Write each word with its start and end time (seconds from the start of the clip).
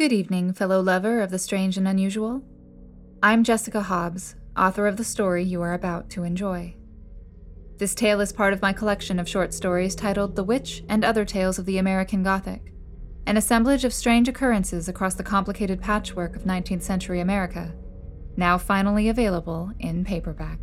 Good 0.00 0.14
evening, 0.14 0.54
fellow 0.54 0.80
lover 0.80 1.20
of 1.20 1.30
the 1.30 1.38
strange 1.38 1.76
and 1.76 1.86
unusual. 1.86 2.42
I'm 3.22 3.44
Jessica 3.44 3.82
Hobbs, 3.82 4.34
author 4.56 4.86
of 4.86 4.96
the 4.96 5.04
story 5.04 5.44
you 5.44 5.60
are 5.60 5.74
about 5.74 6.08
to 6.12 6.22
enjoy. 6.22 6.74
This 7.76 7.94
tale 7.94 8.22
is 8.22 8.32
part 8.32 8.54
of 8.54 8.62
my 8.62 8.72
collection 8.72 9.20
of 9.20 9.28
short 9.28 9.52
stories 9.52 9.94
titled 9.94 10.36
The 10.36 10.42
Witch 10.42 10.82
and 10.88 11.04
Other 11.04 11.26
Tales 11.26 11.58
of 11.58 11.66
the 11.66 11.76
American 11.76 12.22
Gothic, 12.22 12.72
an 13.26 13.36
assemblage 13.36 13.84
of 13.84 13.92
strange 13.92 14.26
occurrences 14.26 14.88
across 14.88 15.16
the 15.16 15.22
complicated 15.22 15.82
patchwork 15.82 16.34
of 16.34 16.44
19th 16.44 16.80
century 16.80 17.20
America, 17.20 17.74
now 18.38 18.56
finally 18.56 19.10
available 19.10 19.70
in 19.80 20.06
paperback. 20.06 20.60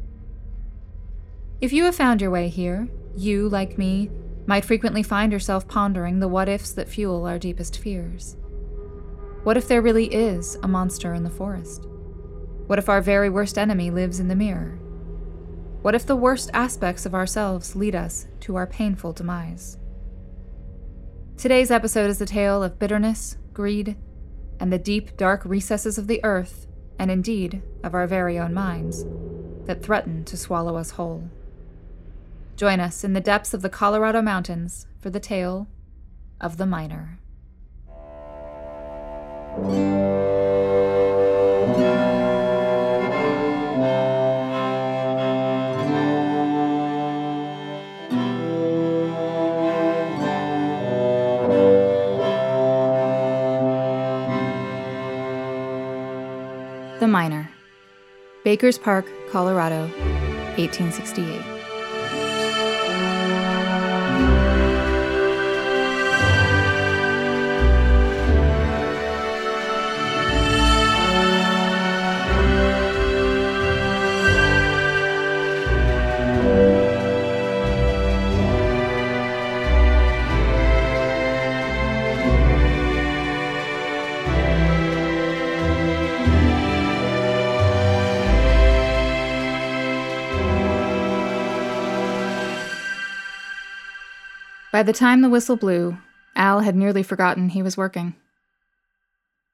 If 1.61 1.71
you 1.71 1.83
have 1.83 1.95
found 1.95 2.21
your 2.21 2.31
way 2.31 2.49
here, 2.49 2.87
you, 3.15 3.49
like 3.49 3.77
me, 3.77 4.09
might 4.47 4.65
frequently 4.65 5.03
find 5.03 5.31
yourself 5.31 5.67
pondering 5.67 6.21
the 6.21 6.27
what 6.27 6.49
ifs 6.49 6.71
that 6.71 6.89
fuel 6.89 7.27
our 7.27 7.37
deepest 7.37 7.77
fears. 7.77 8.35
What 9.43 9.57
if 9.57 9.67
there 9.67 9.81
really 9.81 10.07
is 10.13 10.57
a 10.63 10.67
monster 10.67 11.13
in 11.13 11.23
the 11.23 11.29
forest? 11.29 11.85
What 12.67 12.79
if 12.79 12.89
our 12.89 13.01
very 13.01 13.29
worst 13.29 13.57
enemy 13.57 13.91
lives 13.91 14.19
in 14.19 14.27
the 14.27 14.35
mirror? 14.35 14.77
What 15.81 15.95
if 15.95 16.05
the 16.05 16.15
worst 16.15 16.49
aspects 16.53 17.05
of 17.05 17.15
ourselves 17.15 17.75
lead 17.75 17.95
us 17.95 18.27
to 18.41 18.55
our 18.55 18.67
painful 18.67 19.13
demise? 19.13 19.77
Today's 21.37 21.71
episode 21.71 22.09
is 22.09 22.19
a 22.19 22.25
tale 22.25 22.61
of 22.61 22.79
bitterness, 22.79 23.37
greed, 23.53 23.95
and 24.59 24.73
the 24.73 24.79
deep, 24.79 25.15
dark 25.15 25.45
recesses 25.45 25.97
of 25.97 26.07
the 26.07 26.19
earth, 26.25 26.67
and 26.99 27.09
indeed 27.11 27.61
of 27.83 27.93
our 27.93 28.07
very 28.07 28.37
own 28.37 28.53
minds, 28.53 29.05
that 29.65 29.83
threaten 29.83 30.25
to 30.25 30.35
swallow 30.35 30.75
us 30.75 30.91
whole. 30.91 31.29
Join 32.55 32.79
us 32.79 33.03
in 33.03 33.13
the 33.13 33.21
depths 33.21 33.53
of 33.53 33.61
the 33.61 33.69
Colorado 33.69 34.21
mountains 34.21 34.87
for 34.99 35.11
the 35.11 35.19
tale 35.19 35.67
of 36.41 36.57
the 36.57 36.65
miner. 36.65 37.19
The 39.57 39.63
Miner, 57.07 57.49
Baker's 58.43 58.77
Park, 58.77 59.07
Colorado, 59.31 59.87
1868. 60.57 61.56
By 94.77 94.83
the 94.83 94.93
time 94.93 95.21
the 95.21 95.29
whistle 95.29 95.55
blew, 95.55 95.97
Al 96.35 96.59
had 96.59 96.75
nearly 96.75 97.01
forgotten 97.01 97.49
he 97.49 97.63
was 97.63 97.77
working. 97.77 98.13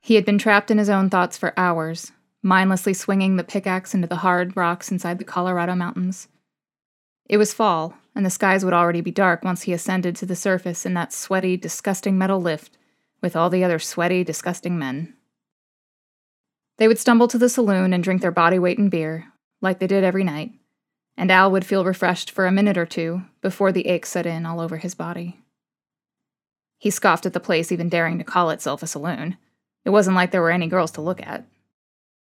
He 0.02 0.16
had 0.16 0.26
been 0.26 0.38
trapped 0.38 0.70
in 0.70 0.78
his 0.78 0.90
own 0.90 1.10
thoughts 1.10 1.38
for 1.38 1.58
hours, 1.58 2.12
mindlessly 2.42 2.94
swinging 2.94 3.38
the 3.38 3.46
pickaxe 3.46 3.94
into 3.94 4.06
the 4.06 4.18
hard 4.18 4.58
rocks 4.58 4.92
inside 4.92 5.20
the 5.20 5.24
Colorado 5.24 5.76
mountains. 5.76 6.28
It 7.30 7.38
was 7.38 7.54
fall, 7.54 7.94
and 8.14 8.26
the 8.26 8.30
skies 8.30 8.66
would 8.66 8.74
already 8.74 9.00
be 9.00 9.12
dark 9.12 9.46
once 9.46 9.62
he 9.62 9.72
ascended 9.72 10.18
to 10.18 10.26
the 10.26 10.36
surface 10.36 10.86
in 10.86 10.94
that 10.96 11.14
sweaty, 11.14 11.56
disgusting 11.56 12.18
metal 12.18 12.42
lift 12.42 12.78
with 13.22 13.34
all 13.34 13.50
the 13.50 13.64
other 13.64 13.80
sweaty, 13.80 14.26
disgusting 14.26 14.78
men. 14.78 15.14
They 16.80 16.90
would 16.90 17.00
stumble 17.00 17.30
to 17.30 17.38
the 17.38 17.48
saloon 17.48 17.94
and 17.94 18.04
drink 18.04 18.22
their 18.22 18.32
body 18.32 18.60
weight 18.60 18.78
in 18.78 18.90
beer, 18.90 19.32
like 19.62 19.80
they 19.80 19.88
did 19.88 20.04
every 20.04 20.26
night, 20.26 20.52
and 21.18 21.32
Al 21.32 21.52
would 21.52 21.66
feel 21.66 21.86
refreshed 21.86 22.32
for 22.32 22.46
a 22.46 22.52
minute 22.52 22.78
or 22.78 22.86
two 22.86 23.24
before 23.42 23.72
the 23.72 23.88
ache 23.88 24.06
set 24.06 24.26
in 24.26 24.46
all 24.46 24.60
over 24.60 24.78
his 24.78 24.96
body. 24.96 25.40
He 26.78 26.90
scoffed 26.90 27.26
at 27.26 27.34
the 27.34 27.40
place 27.40 27.72
even 27.72 27.90
daring 27.90 28.18
to 28.18 28.24
call 28.24 28.50
itself 28.50 28.84
a 28.84 28.88
saloon. 28.88 29.38
It 29.86 29.92
wasn't 29.92 30.16
like 30.16 30.32
there 30.32 30.42
were 30.42 30.52
any 30.52 30.68
girls 30.68 30.92
to 30.92 31.02
look 31.02 31.22
at. 31.22 31.46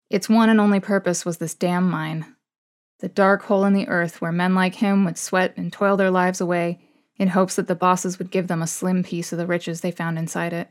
Its 0.10 0.30
one 0.30 0.50
and 0.50 0.60
only 0.60 0.80
purpose 0.80 1.26
was 1.26 1.38
this 1.38 1.54
damn 1.54 1.90
mine. 1.90 2.36
The 3.00 3.10
dark 3.10 3.44
hole 3.44 3.66
in 3.66 3.74
the 3.74 3.88
earth 3.88 4.22
where 4.22 4.32
men 4.32 4.56
like 4.56 4.76
him 4.76 5.06
would 5.06 5.18
sweat 5.18 5.54
and 5.58 5.72
toil 5.72 5.98
their 5.98 6.10
lives 6.10 6.42
away 6.42 6.80
in 7.18 7.30
hopes 7.30 7.56
that 7.56 7.68
the 7.68 7.76
bosses 7.76 8.18
would 8.18 8.32
give 8.32 8.48
them 8.48 8.62
a 8.62 8.68
slim 8.68 9.04
piece 9.04 9.32
of 9.32 9.38
the 9.38 9.48
riches 9.48 9.82
they 9.82 9.92
found 9.92 10.18
inside 10.18 10.54
it. 10.54 10.70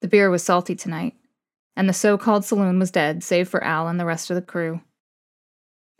The 0.00 0.08
beer 0.08 0.30
was 0.30 0.42
salty 0.42 0.74
tonight, 0.74 1.14
and 1.76 1.88
the 1.88 1.92
so 1.92 2.16
called 2.16 2.44
saloon 2.44 2.78
was 2.78 2.90
dead, 2.90 3.22
save 3.22 3.48
for 3.48 3.62
Al 3.64 3.88
and 3.88 3.98
the 3.98 4.04
rest 4.04 4.30
of 4.30 4.36
the 4.36 4.42
crew. 4.42 4.80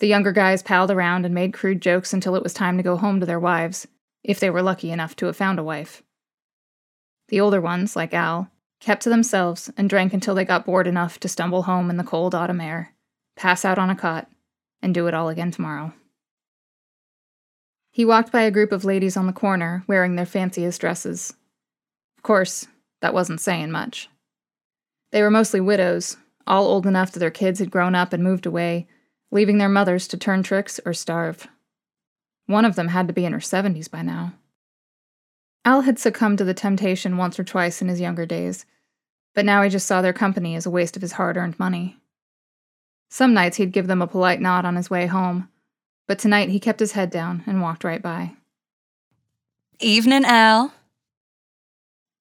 The 0.04 0.08
younger 0.08 0.32
guys 0.32 0.62
palled 0.62 0.90
around 0.90 1.24
and 1.24 1.34
made 1.34 1.54
crude 1.54 1.80
jokes 1.80 2.12
until 2.12 2.36
it 2.36 2.42
was 2.42 2.52
time 2.52 2.76
to 2.76 2.82
go 2.82 2.98
home 2.98 3.20
to 3.20 3.24
their 3.24 3.40
wives, 3.40 3.88
if 4.22 4.38
they 4.38 4.50
were 4.50 4.60
lucky 4.60 4.90
enough 4.90 5.16
to 5.16 5.24
have 5.24 5.34
found 5.34 5.58
a 5.58 5.64
wife. 5.64 6.02
The 7.28 7.40
older 7.40 7.58
ones, 7.58 7.96
like 7.96 8.12
Al, 8.12 8.50
kept 8.80 9.04
to 9.04 9.08
themselves 9.08 9.70
and 9.78 9.88
drank 9.88 10.12
until 10.12 10.34
they 10.34 10.44
got 10.44 10.66
bored 10.66 10.86
enough 10.86 11.18
to 11.20 11.26
stumble 11.26 11.62
home 11.62 11.88
in 11.88 11.96
the 11.96 12.04
cold 12.04 12.34
autumn 12.34 12.60
air, 12.60 12.92
pass 13.34 13.64
out 13.64 13.78
on 13.78 13.88
a 13.88 13.96
cot, 13.96 14.30
and 14.82 14.92
do 14.92 15.06
it 15.06 15.14
all 15.14 15.30
again 15.30 15.50
tomorrow. 15.50 15.94
He 17.90 18.04
walked 18.04 18.30
by 18.30 18.42
a 18.42 18.50
group 18.50 18.72
of 18.72 18.84
ladies 18.84 19.16
on 19.16 19.26
the 19.26 19.32
corner 19.32 19.84
wearing 19.86 20.16
their 20.16 20.26
fanciest 20.26 20.82
dresses. 20.82 21.32
Of 22.18 22.22
course, 22.22 22.66
that 23.00 23.14
wasn't 23.14 23.40
saying 23.40 23.70
much. 23.70 24.10
They 25.12 25.22
were 25.22 25.30
mostly 25.30 25.60
widows, 25.60 26.18
all 26.46 26.66
old 26.66 26.86
enough 26.86 27.12
that 27.12 27.20
their 27.20 27.30
kids 27.30 27.58
had 27.58 27.70
grown 27.70 27.94
up 27.94 28.12
and 28.12 28.22
moved 28.22 28.44
away, 28.44 28.86
leaving 29.34 29.58
their 29.58 29.68
mothers 29.68 30.06
to 30.06 30.16
turn 30.16 30.44
tricks 30.44 30.80
or 30.86 30.94
starve. 30.94 31.48
One 32.46 32.64
of 32.64 32.76
them 32.76 32.88
had 32.88 33.08
to 33.08 33.12
be 33.12 33.24
in 33.24 33.32
her 33.32 33.40
70s 33.40 33.90
by 33.90 34.00
now. 34.00 34.34
Al 35.64 35.80
had 35.80 35.98
succumbed 35.98 36.38
to 36.38 36.44
the 36.44 36.54
temptation 36.54 37.16
once 37.16 37.38
or 37.38 37.44
twice 37.44 37.82
in 37.82 37.88
his 37.88 38.00
younger 38.00 38.24
days, 38.24 38.64
but 39.34 39.44
now 39.44 39.62
he 39.62 39.68
just 39.68 39.86
saw 39.86 40.00
their 40.00 40.12
company 40.12 40.54
as 40.54 40.66
a 40.66 40.70
waste 40.70 40.94
of 40.94 41.02
his 41.02 41.12
hard 41.12 41.36
earned 41.36 41.58
money. 41.58 41.98
Some 43.10 43.34
nights 43.34 43.56
he'd 43.56 43.72
give 43.72 43.88
them 43.88 44.00
a 44.00 44.06
polite 44.06 44.40
nod 44.40 44.64
on 44.64 44.76
his 44.76 44.88
way 44.88 45.06
home, 45.06 45.48
but 46.06 46.18
tonight 46.18 46.50
he 46.50 46.60
kept 46.60 46.80
his 46.80 46.92
head 46.92 47.10
down 47.10 47.42
and 47.44 47.60
walked 47.60 47.82
right 47.82 48.02
by. 48.02 48.34
Evening, 49.80 50.24
Al. 50.24 50.72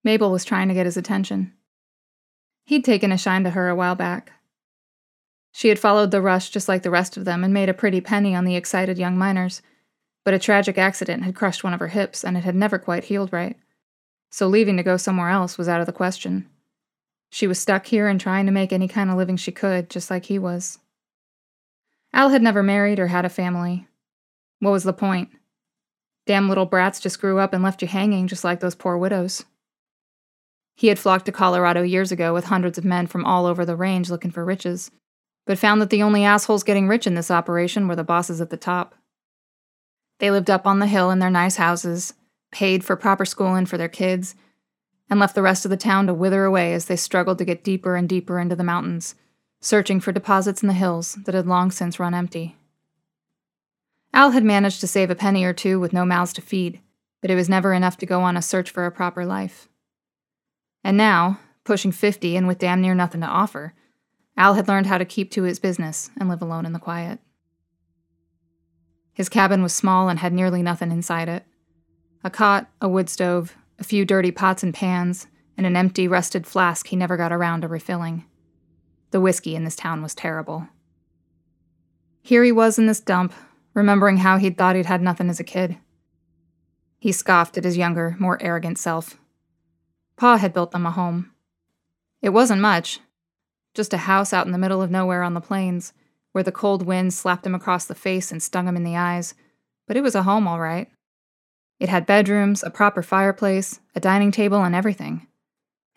Mabel 0.03 0.31
was 0.31 0.43
trying 0.43 0.67
to 0.67 0.73
get 0.73 0.87
his 0.87 0.97
attention. 0.97 1.53
He'd 2.65 2.83
taken 2.83 3.11
a 3.11 3.17
shine 3.17 3.43
to 3.43 3.51
her 3.51 3.69
a 3.69 3.75
while 3.75 3.95
back, 3.95 4.31
she 5.53 5.69
had 5.69 5.79
followed 5.79 6.09
the 6.09 6.21
rush 6.21 6.49
just 6.49 6.67
like 6.67 6.81
the 6.81 6.89
rest 6.89 7.15
of 7.15 7.25
them 7.25 7.43
and 7.43 7.53
made 7.53 7.69
a 7.69 7.73
pretty 7.73 8.01
penny 8.01 8.35
on 8.35 8.43
the 8.43 8.55
excited 8.55 8.97
young 8.97 9.17
miners, 9.17 9.61
but 10.25 10.33
a 10.33 10.39
tragic 10.39 10.79
accident 10.79 11.23
had 11.23 11.35
crushed 11.35 11.63
one 11.63 11.73
of 11.73 11.79
her 11.79 11.89
hips 11.89 12.25
and 12.25 12.35
it 12.35 12.43
had 12.43 12.55
never 12.55 12.79
quite 12.79 13.05
healed 13.05 13.31
right. 13.31 13.55
So 14.31 14.47
leaving 14.47 14.77
to 14.77 14.83
go 14.83 14.97
somewhere 14.97 15.29
else 15.29 15.57
was 15.57 15.69
out 15.69 15.79
of 15.79 15.85
the 15.85 15.93
question. 15.93 16.49
She 17.29 17.45
was 17.45 17.59
stuck 17.59 17.85
here 17.85 18.07
and 18.07 18.19
trying 18.19 18.47
to 18.47 18.51
make 18.51 18.73
any 18.73 18.87
kind 18.87 19.11
of 19.11 19.15
living 19.15 19.37
she 19.37 19.51
could, 19.51 19.91
just 19.91 20.09
like 20.09 20.25
he 20.25 20.39
was. 20.39 20.79
Al 22.13 22.29
had 22.29 22.41
never 22.41 22.63
married 22.63 22.99
or 22.99 23.07
had 23.07 23.25
a 23.25 23.29
family. 23.29 23.87
What 24.59 24.71
was 24.71 24.83
the 24.83 24.93
point? 24.93 25.29
Damn 26.25 26.49
little 26.49 26.65
brats 26.65 26.99
just 26.99 27.21
grew 27.21 27.37
up 27.37 27.53
and 27.53 27.63
left 27.63 27.83
you 27.83 27.87
hanging 27.87 28.27
just 28.27 28.43
like 28.43 28.59
those 28.59 28.75
poor 28.75 28.97
widows. 28.97 29.45
He 30.75 30.87
had 30.87 30.97
flocked 30.97 31.25
to 31.27 31.31
Colorado 31.31 31.83
years 31.83 32.11
ago 32.11 32.33
with 32.33 32.45
hundreds 32.45 32.79
of 32.79 32.85
men 32.85 33.05
from 33.05 33.23
all 33.23 33.45
over 33.45 33.65
the 33.65 33.75
range 33.75 34.09
looking 34.09 34.31
for 34.31 34.43
riches, 34.43 34.89
but 35.45 35.59
found 35.59 35.81
that 35.81 35.89
the 35.89 36.03
only 36.03 36.23
assholes 36.23 36.63
getting 36.63 36.87
rich 36.87 37.05
in 37.05 37.15
this 37.15 37.31
operation 37.31 37.87
were 37.87 37.95
the 37.95 38.03
bosses 38.03 38.39
at 38.39 38.49
the 38.49 38.57
top. 38.57 38.95
They 40.19 40.31
lived 40.31 40.49
up 40.49 40.65
on 40.65 40.79
the 40.79 40.87
hill 40.87 41.11
in 41.11 41.19
their 41.19 41.29
nice 41.29 41.57
houses, 41.57 42.13
paid 42.51 42.83
for 42.83 42.95
proper 42.95 43.25
schooling 43.25 43.65
for 43.65 43.77
their 43.77 43.89
kids, 43.89 44.35
and 45.09 45.19
left 45.19 45.35
the 45.35 45.41
rest 45.41 45.65
of 45.65 45.71
the 45.71 45.77
town 45.77 46.07
to 46.07 46.13
wither 46.13 46.45
away 46.45 46.73
as 46.73 46.85
they 46.85 46.95
struggled 46.95 47.37
to 47.39 47.45
get 47.45 47.63
deeper 47.63 47.95
and 47.95 48.07
deeper 48.07 48.39
into 48.39 48.55
the 48.55 48.63
mountains, 48.63 49.15
searching 49.59 49.99
for 49.99 50.11
deposits 50.11 50.61
in 50.61 50.67
the 50.67 50.73
hills 50.73 51.15
that 51.25 51.35
had 51.35 51.47
long 51.47 51.71
since 51.71 51.99
run 51.99 52.13
empty. 52.13 52.55
Al 54.13 54.31
had 54.31 54.43
managed 54.43 54.79
to 54.79 54.87
save 54.87 55.09
a 55.09 55.15
penny 55.15 55.43
or 55.43 55.53
two 55.53 55.79
with 55.79 55.91
no 55.91 56.05
mouths 56.05 56.33
to 56.33 56.41
feed, 56.41 56.79
but 57.21 57.31
it 57.31 57.35
was 57.35 57.49
never 57.49 57.73
enough 57.73 57.97
to 57.97 58.05
go 58.05 58.21
on 58.21 58.37
a 58.37 58.41
search 58.41 58.69
for 58.69 58.85
a 58.85 58.91
proper 58.91 59.25
life. 59.25 59.67
And 60.83 60.97
now, 60.97 61.39
pushing 61.63 61.91
50 61.91 62.35
and 62.35 62.47
with 62.47 62.59
damn 62.59 62.81
near 62.81 62.93
nothing 62.93 63.21
to 63.21 63.27
offer, 63.27 63.73
Al 64.35 64.55
had 64.55 64.67
learned 64.67 64.87
how 64.87 64.97
to 64.97 65.05
keep 65.05 65.31
to 65.31 65.43
his 65.43 65.59
business 65.59 66.09
and 66.19 66.27
live 66.27 66.41
alone 66.41 66.65
in 66.65 66.73
the 66.73 66.79
quiet. 66.79 67.19
His 69.13 69.29
cabin 69.29 69.61
was 69.61 69.73
small 69.73 70.09
and 70.09 70.19
had 70.19 70.33
nearly 70.33 70.63
nothing 70.63 70.91
inside 70.91 71.29
it 71.29 71.45
a 72.25 72.29
cot, 72.29 72.69
a 72.81 72.87
wood 72.87 73.09
stove, 73.09 73.55
a 73.77 73.83
few 73.83 74.05
dirty 74.05 74.31
pots 74.31 74.63
and 74.63 74.73
pans, 74.73 75.27
and 75.57 75.65
an 75.65 75.75
empty, 75.75 76.07
rusted 76.07 76.47
flask 76.47 76.87
he 76.87 76.95
never 76.95 77.17
got 77.17 77.33
around 77.33 77.61
to 77.61 77.67
refilling. 77.67 78.23
The 79.11 79.19
whiskey 79.19 79.55
in 79.55 79.65
this 79.65 79.75
town 79.75 80.01
was 80.01 80.15
terrible. 80.15 80.69
Here 82.21 82.43
he 82.43 82.51
was 82.53 82.79
in 82.79 82.85
this 82.85 83.01
dump, 83.01 83.33
remembering 83.73 84.17
how 84.17 84.37
he'd 84.37 84.57
thought 84.57 84.77
he'd 84.77 84.85
had 84.85 85.01
nothing 85.01 85.29
as 85.29 85.41
a 85.41 85.43
kid. 85.43 85.77
He 86.97 87.11
scoffed 87.11 87.57
at 87.57 87.65
his 87.65 87.75
younger, 87.75 88.15
more 88.17 88.41
arrogant 88.41 88.77
self. 88.77 89.19
Pa 90.15 90.37
had 90.37 90.53
built 90.53 90.71
them 90.71 90.85
a 90.85 90.91
home. 90.91 91.31
It 92.21 92.29
wasn't 92.29 92.61
much, 92.61 93.01
just 93.73 93.93
a 93.93 93.97
house 93.97 94.33
out 94.33 94.45
in 94.45 94.51
the 94.51 94.57
middle 94.57 94.81
of 94.81 94.91
nowhere 94.91 95.23
on 95.23 95.33
the 95.33 95.41
plains, 95.41 95.93
where 96.31 96.43
the 96.43 96.51
cold 96.51 96.85
wind 96.85 97.13
slapped 97.13 97.45
him 97.45 97.55
across 97.55 97.85
the 97.85 97.95
face 97.95 98.31
and 98.31 98.41
stung 98.41 98.67
him 98.67 98.75
in 98.75 98.83
the 98.83 98.97
eyes, 98.97 99.33
but 99.87 99.97
it 99.97 100.01
was 100.01 100.15
a 100.15 100.23
home 100.23 100.47
all 100.47 100.59
right. 100.59 100.89
It 101.79 101.89
had 101.89 102.05
bedrooms, 102.05 102.63
a 102.63 102.69
proper 102.69 103.01
fireplace, 103.01 103.79
a 103.95 103.99
dining 103.99 104.31
table, 104.31 104.63
and 104.63 104.75
everything. 104.75 105.27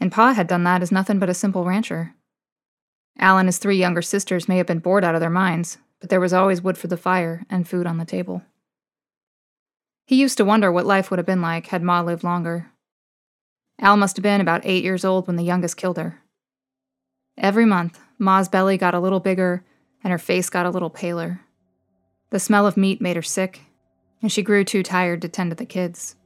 And 0.00 0.12
Pa 0.12 0.32
had 0.32 0.46
done 0.46 0.64
that 0.64 0.82
as 0.82 0.93
nothing 0.93 1.19
but 1.19 1.31
a 1.31 1.34
simple 1.34 1.64
rancher. 1.64 2.14
Al 3.19 3.38
and 3.38 3.49
his 3.49 3.58
three 3.58 3.78
younger 3.78 4.02
sisters 4.02 4.49
may 4.49 4.58
have 4.58 4.67
been 4.67 4.78
bored 4.78 5.05
out 5.05 5.14
of 5.14 5.20
their 5.20 5.31
minds, 5.31 5.78
but 6.00 6.11
there 6.11 6.20
was 6.20 6.32
always 6.32 6.61
wood 6.61 6.76
for 6.76 6.88
the 6.88 6.96
fire 6.96 7.44
and 7.49 7.69
food 7.69 7.87
on 7.87 7.96
the 7.99 8.05
table. 8.05 8.43
He 10.06 10.17
used 10.17 10.37
to 10.38 10.44
wonder 10.44 10.70
what 10.70 10.87
life 10.87 11.11
would 11.11 11.19
have 11.19 11.26
been 11.26 11.43
like 11.43 11.69
had 11.69 11.82
Ma 11.82 12.00
lived 12.00 12.23
longer. 12.23 12.70
Al 13.81 13.96
must 13.96 14.17
have 14.17 14.23
been 14.23 14.40
about 14.40 14.62
eight 14.64 14.84
years 14.84 15.05
old 15.05 15.26
when 15.26 15.37
the 15.37 15.44
youngest 15.44 15.76
killed 15.76 15.96
her. 15.96 16.23
Every 17.38 17.66
month, 17.66 18.00
Ma's 18.18 18.48
belly 18.48 18.78
got 18.78 18.94
a 18.94 19.00
little 19.00 19.20
bigger 19.20 19.64
and 20.02 20.10
her 20.10 20.18
face 20.18 20.48
got 20.48 20.66
a 20.66 20.70
little 20.70 20.90
paler. 20.90 21.40
The 22.30 22.38
smell 22.38 22.66
of 22.66 22.76
meat 22.76 23.00
made 23.00 23.16
her 23.16 23.22
sick, 23.22 23.62
and 24.22 24.30
she 24.30 24.42
grew 24.42 24.64
too 24.64 24.82
tired 24.82 25.20
to 25.22 25.28
tend 25.28 25.50
to 25.50 25.56
the 25.56 25.66
kids. 25.66 26.16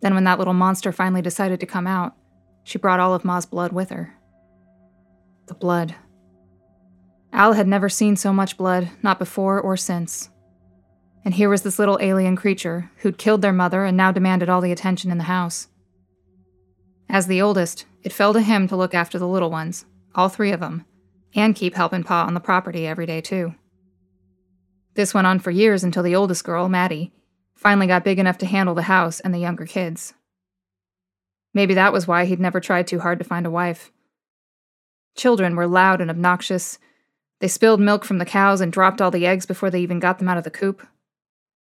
Then, 0.00 0.14
when 0.14 0.24
that 0.24 0.38
little 0.38 0.54
monster 0.54 0.92
finally 0.92 1.22
decided 1.22 1.60
to 1.60 1.66
come 1.66 1.86
out, 1.86 2.14
she 2.62 2.78
brought 2.78 3.00
all 3.00 3.14
of 3.14 3.24
Ma's 3.24 3.46
blood 3.46 3.72
with 3.72 3.90
her. 3.90 4.14
The 5.46 5.54
blood. 5.54 5.94
Al 7.32 7.52
had 7.52 7.68
never 7.68 7.88
seen 7.88 8.16
so 8.16 8.32
much 8.32 8.56
blood, 8.56 8.90
not 9.02 9.18
before 9.18 9.60
or 9.60 9.76
since. 9.76 10.30
And 11.24 11.34
here 11.34 11.48
was 11.48 11.62
this 11.62 11.78
little 11.78 11.98
alien 12.00 12.36
creature 12.36 12.90
who'd 12.98 13.18
killed 13.18 13.42
their 13.42 13.52
mother 13.52 13.84
and 13.84 13.96
now 13.96 14.12
demanded 14.12 14.48
all 14.48 14.60
the 14.60 14.72
attention 14.72 15.10
in 15.10 15.18
the 15.18 15.24
house. 15.24 15.68
As 17.14 17.28
the 17.28 17.40
oldest, 17.40 17.86
it 18.02 18.12
fell 18.12 18.32
to 18.32 18.40
him 18.40 18.66
to 18.66 18.74
look 18.74 18.92
after 18.92 19.20
the 19.20 19.28
little 19.28 19.48
ones, 19.48 19.86
all 20.16 20.28
three 20.28 20.50
of 20.50 20.58
them, 20.58 20.84
and 21.32 21.54
keep 21.54 21.76
helping 21.76 22.02
Pa 22.02 22.24
on 22.24 22.34
the 22.34 22.40
property 22.40 22.88
every 22.88 23.06
day, 23.06 23.20
too. 23.20 23.54
This 24.94 25.14
went 25.14 25.28
on 25.28 25.38
for 25.38 25.52
years 25.52 25.84
until 25.84 26.02
the 26.02 26.16
oldest 26.16 26.42
girl, 26.42 26.68
Maddie, 26.68 27.12
finally 27.54 27.86
got 27.86 28.02
big 28.02 28.18
enough 28.18 28.36
to 28.38 28.46
handle 28.46 28.74
the 28.74 28.82
house 28.82 29.20
and 29.20 29.32
the 29.32 29.38
younger 29.38 29.64
kids. 29.64 30.14
Maybe 31.54 31.72
that 31.74 31.92
was 31.92 32.08
why 32.08 32.24
he'd 32.24 32.40
never 32.40 32.58
tried 32.58 32.88
too 32.88 32.98
hard 32.98 33.20
to 33.20 33.24
find 33.24 33.46
a 33.46 33.50
wife. 33.50 33.92
Children 35.16 35.54
were 35.54 35.68
loud 35.68 36.00
and 36.00 36.10
obnoxious. 36.10 36.80
They 37.38 37.46
spilled 37.46 37.80
milk 37.80 38.04
from 38.04 38.18
the 38.18 38.24
cows 38.24 38.60
and 38.60 38.72
dropped 38.72 39.00
all 39.00 39.12
the 39.12 39.24
eggs 39.24 39.46
before 39.46 39.70
they 39.70 39.82
even 39.82 40.00
got 40.00 40.18
them 40.18 40.28
out 40.28 40.38
of 40.38 40.42
the 40.42 40.50
coop. 40.50 40.84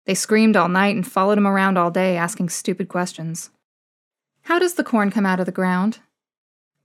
They 0.05 0.15
screamed 0.15 0.55
all 0.55 0.69
night 0.69 0.95
and 0.95 1.05
followed 1.05 1.37
him 1.37 1.45
around 1.45 1.77
all 1.77 1.91
day, 1.91 2.15
asking 2.15 2.47
stupid 2.47 2.87
questions. 2.87 3.49
How 4.43 4.59
does 4.59 4.73
the 4.73 4.83
corn 4.83 5.11
come 5.11 5.25
out 5.25 5.39
of 5.39 5.45
the 5.45 5.51
ground? 5.51 5.99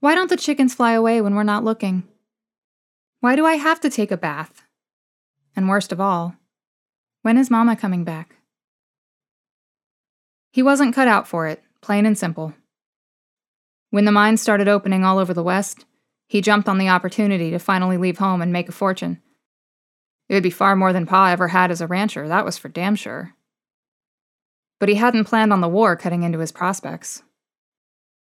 Why 0.00 0.14
don't 0.14 0.30
the 0.30 0.36
chickens 0.36 0.74
fly 0.74 0.92
away 0.92 1.20
when 1.20 1.34
we're 1.34 1.42
not 1.42 1.64
looking? 1.64 2.04
Why 3.20 3.34
do 3.34 3.46
I 3.46 3.54
have 3.54 3.80
to 3.80 3.90
take 3.90 4.10
a 4.10 4.16
bath? 4.16 4.62
And 5.56 5.68
worst 5.68 5.90
of 5.90 6.00
all, 6.00 6.36
when 7.22 7.38
is 7.38 7.50
Mama 7.50 7.74
coming 7.74 8.04
back? 8.04 8.36
He 10.52 10.62
wasn't 10.62 10.94
cut 10.94 11.08
out 11.08 11.26
for 11.26 11.46
it, 11.46 11.62
plain 11.80 12.06
and 12.06 12.16
simple. 12.16 12.54
When 13.90 14.04
the 14.04 14.12
mines 14.12 14.42
started 14.42 14.68
opening 14.68 15.04
all 15.04 15.18
over 15.18 15.32
the 15.32 15.42
West, 15.42 15.86
he 16.28 16.40
jumped 16.40 16.68
on 16.68 16.78
the 16.78 16.88
opportunity 16.88 17.50
to 17.50 17.58
finally 17.58 17.96
leave 17.96 18.18
home 18.18 18.42
and 18.42 18.52
make 18.52 18.68
a 18.68 18.72
fortune. 18.72 19.22
It 20.28 20.34
would 20.34 20.42
be 20.42 20.50
far 20.50 20.76
more 20.76 20.92
than 20.92 21.06
Pa 21.06 21.30
ever 21.30 21.48
had 21.48 21.70
as 21.70 21.80
a 21.80 21.86
rancher, 21.86 22.28
that 22.28 22.44
was 22.44 22.58
for 22.58 22.68
damn 22.68 22.96
sure. 22.96 23.34
But 24.78 24.88
he 24.88 24.96
hadn't 24.96 25.24
planned 25.24 25.52
on 25.52 25.60
the 25.62 25.68
war 25.68 25.96
cutting 25.96 26.22
into 26.22 26.40
his 26.40 26.52
prospects. 26.52 27.22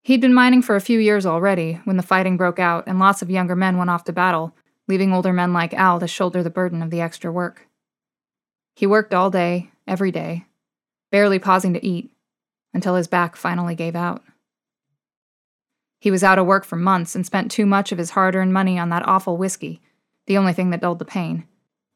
He'd 0.05 0.21
been 0.21 0.35
mining 0.35 0.61
for 0.61 0.75
a 0.75 0.81
few 0.81 0.99
years 0.99 1.25
already 1.25 1.81
when 1.83 1.97
the 1.97 2.03
fighting 2.03 2.37
broke 2.37 2.59
out 2.59 2.83
and 2.85 2.99
lots 2.99 3.23
of 3.23 3.31
younger 3.31 3.55
men 3.55 3.79
went 3.79 3.89
off 3.89 4.03
to 4.03 4.13
battle, 4.13 4.55
leaving 4.87 5.11
older 5.11 5.33
men 5.33 5.51
like 5.51 5.73
Al 5.73 5.99
to 5.99 6.07
shoulder 6.07 6.43
the 6.43 6.51
burden 6.51 6.83
of 6.83 6.91
the 6.91 7.01
extra 7.01 7.31
work. 7.31 7.67
He 8.75 8.85
worked 8.85 9.15
all 9.15 9.31
day, 9.31 9.71
every 9.87 10.11
day, 10.11 10.45
barely 11.11 11.39
pausing 11.39 11.73
to 11.73 11.83
eat, 11.83 12.11
until 12.71 12.93
his 12.93 13.07
back 13.07 13.35
finally 13.35 13.73
gave 13.73 13.95
out. 13.95 14.21
He 15.99 16.11
was 16.11 16.23
out 16.23 16.37
of 16.37 16.45
work 16.45 16.65
for 16.65 16.75
months 16.75 17.15
and 17.15 17.25
spent 17.25 17.49
too 17.49 17.65
much 17.65 17.91
of 17.91 17.97
his 17.97 18.11
hard 18.11 18.35
earned 18.35 18.53
money 18.53 18.77
on 18.77 18.89
that 18.89 19.07
awful 19.07 19.37
whiskey, 19.37 19.81
the 20.27 20.37
only 20.37 20.53
thing 20.53 20.69
that 20.69 20.81
dulled 20.81 20.99
the 20.99 21.05
pain, 21.05 21.47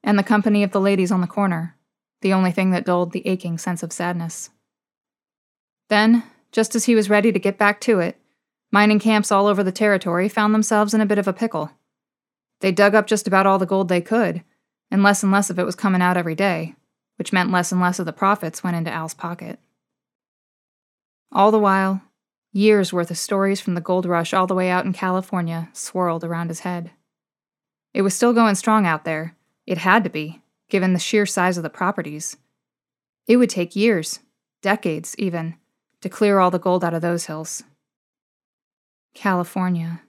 and 0.03 0.17
the 0.17 0.23
company 0.23 0.63
of 0.63 0.71
the 0.71 0.81
ladies 0.81 1.11
on 1.11 1.21
the 1.21 1.27
corner, 1.27 1.77
the 2.21 2.33
only 2.33 2.51
thing 2.51 2.71
that 2.71 2.85
dulled 2.85 3.11
the 3.11 3.27
aching 3.27 3.59
sense 3.59 3.83
of 3.83 3.93
sadness. 3.93 4.49
Then, 5.89 6.23
just 6.51 6.75
as 6.75 6.85
he 6.85 6.95
was 6.95 7.09
ready 7.09 7.31
to 7.31 7.39
get 7.39 7.57
back 7.57 7.79
to 7.81 7.99
it, 7.99 8.17
mining 8.71 8.99
camps 8.99 9.31
all 9.31 9.47
over 9.47 9.63
the 9.63 9.71
territory 9.71 10.29
found 10.29 10.53
themselves 10.53 10.93
in 10.93 11.01
a 11.01 11.05
bit 11.05 11.17
of 11.17 11.27
a 11.27 11.33
pickle. 11.33 11.71
They 12.61 12.71
dug 12.71 12.95
up 12.95 13.07
just 13.07 13.27
about 13.27 13.45
all 13.45 13.59
the 13.59 13.65
gold 13.65 13.87
they 13.87 14.01
could, 14.01 14.43
and 14.91 15.03
less 15.03 15.23
and 15.23 15.31
less 15.31 15.49
of 15.49 15.59
it 15.59 15.65
was 15.65 15.75
coming 15.75 16.01
out 16.01 16.17
every 16.17 16.35
day, 16.35 16.75
which 17.17 17.31
meant 17.31 17.51
less 17.51 17.71
and 17.71 17.79
less 17.79 17.99
of 17.99 18.05
the 18.05 18.13
profits 18.13 18.63
went 18.63 18.75
into 18.75 18.91
Al's 18.91 19.13
pocket. 19.13 19.59
All 21.31 21.51
the 21.51 21.59
while, 21.59 22.01
years 22.51 22.91
worth 22.91 23.11
of 23.11 23.17
stories 23.17 23.61
from 23.61 23.75
the 23.75 23.81
gold 23.81 24.05
rush 24.05 24.33
all 24.33 24.47
the 24.47 24.55
way 24.55 24.69
out 24.69 24.85
in 24.85 24.93
California 24.93 25.69
swirled 25.73 26.23
around 26.23 26.49
his 26.49 26.61
head. 26.61 26.91
It 27.93 28.01
was 28.01 28.13
still 28.13 28.33
going 28.33 28.55
strong 28.55 28.85
out 28.85 29.05
there. 29.05 29.35
It 29.65 29.79
had 29.79 30.03
to 30.03 30.09
be, 30.09 30.41
given 30.69 30.93
the 30.93 30.99
sheer 30.99 31.25
size 31.25 31.57
of 31.57 31.63
the 31.63 31.69
properties. 31.69 32.37
It 33.27 33.37
would 33.37 33.49
take 33.49 33.75
years, 33.75 34.19
decades 34.61 35.15
even, 35.17 35.55
to 36.01 36.09
clear 36.09 36.39
all 36.39 36.51
the 36.51 36.59
gold 36.59 36.83
out 36.83 36.93
of 36.93 37.01
those 37.01 37.25
hills. 37.25 37.63
California. 39.13 40.01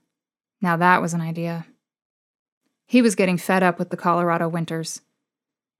Now 0.60 0.76
that 0.76 1.02
was 1.02 1.14
an 1.14 1.20
idea. 1.20 1.66
He 2.86 3.02
was 3.02 3.14
getting 3.14 3.38
fed 3.38 3.62
up 3.62 3.78
with 3.78 3.90
the 3.90 3.96
Colorado 3.96 4.48
winters. 4.48 5.00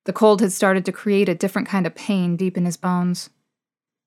The 0.04 0.12
cold 0.12 0.40
had 0.40 0.52
started 0.52 0.84
to 0.86 0.92
create 0.92 1.28
a 1.28 1.34
different 1.34 1.68
kind 1.68 1.86
of 1.86 1.94
pain 1.94 2.36
deep 2.36 2.56
in 2.56 2.64
his 2.64 2.76
bones. 2.76 3.30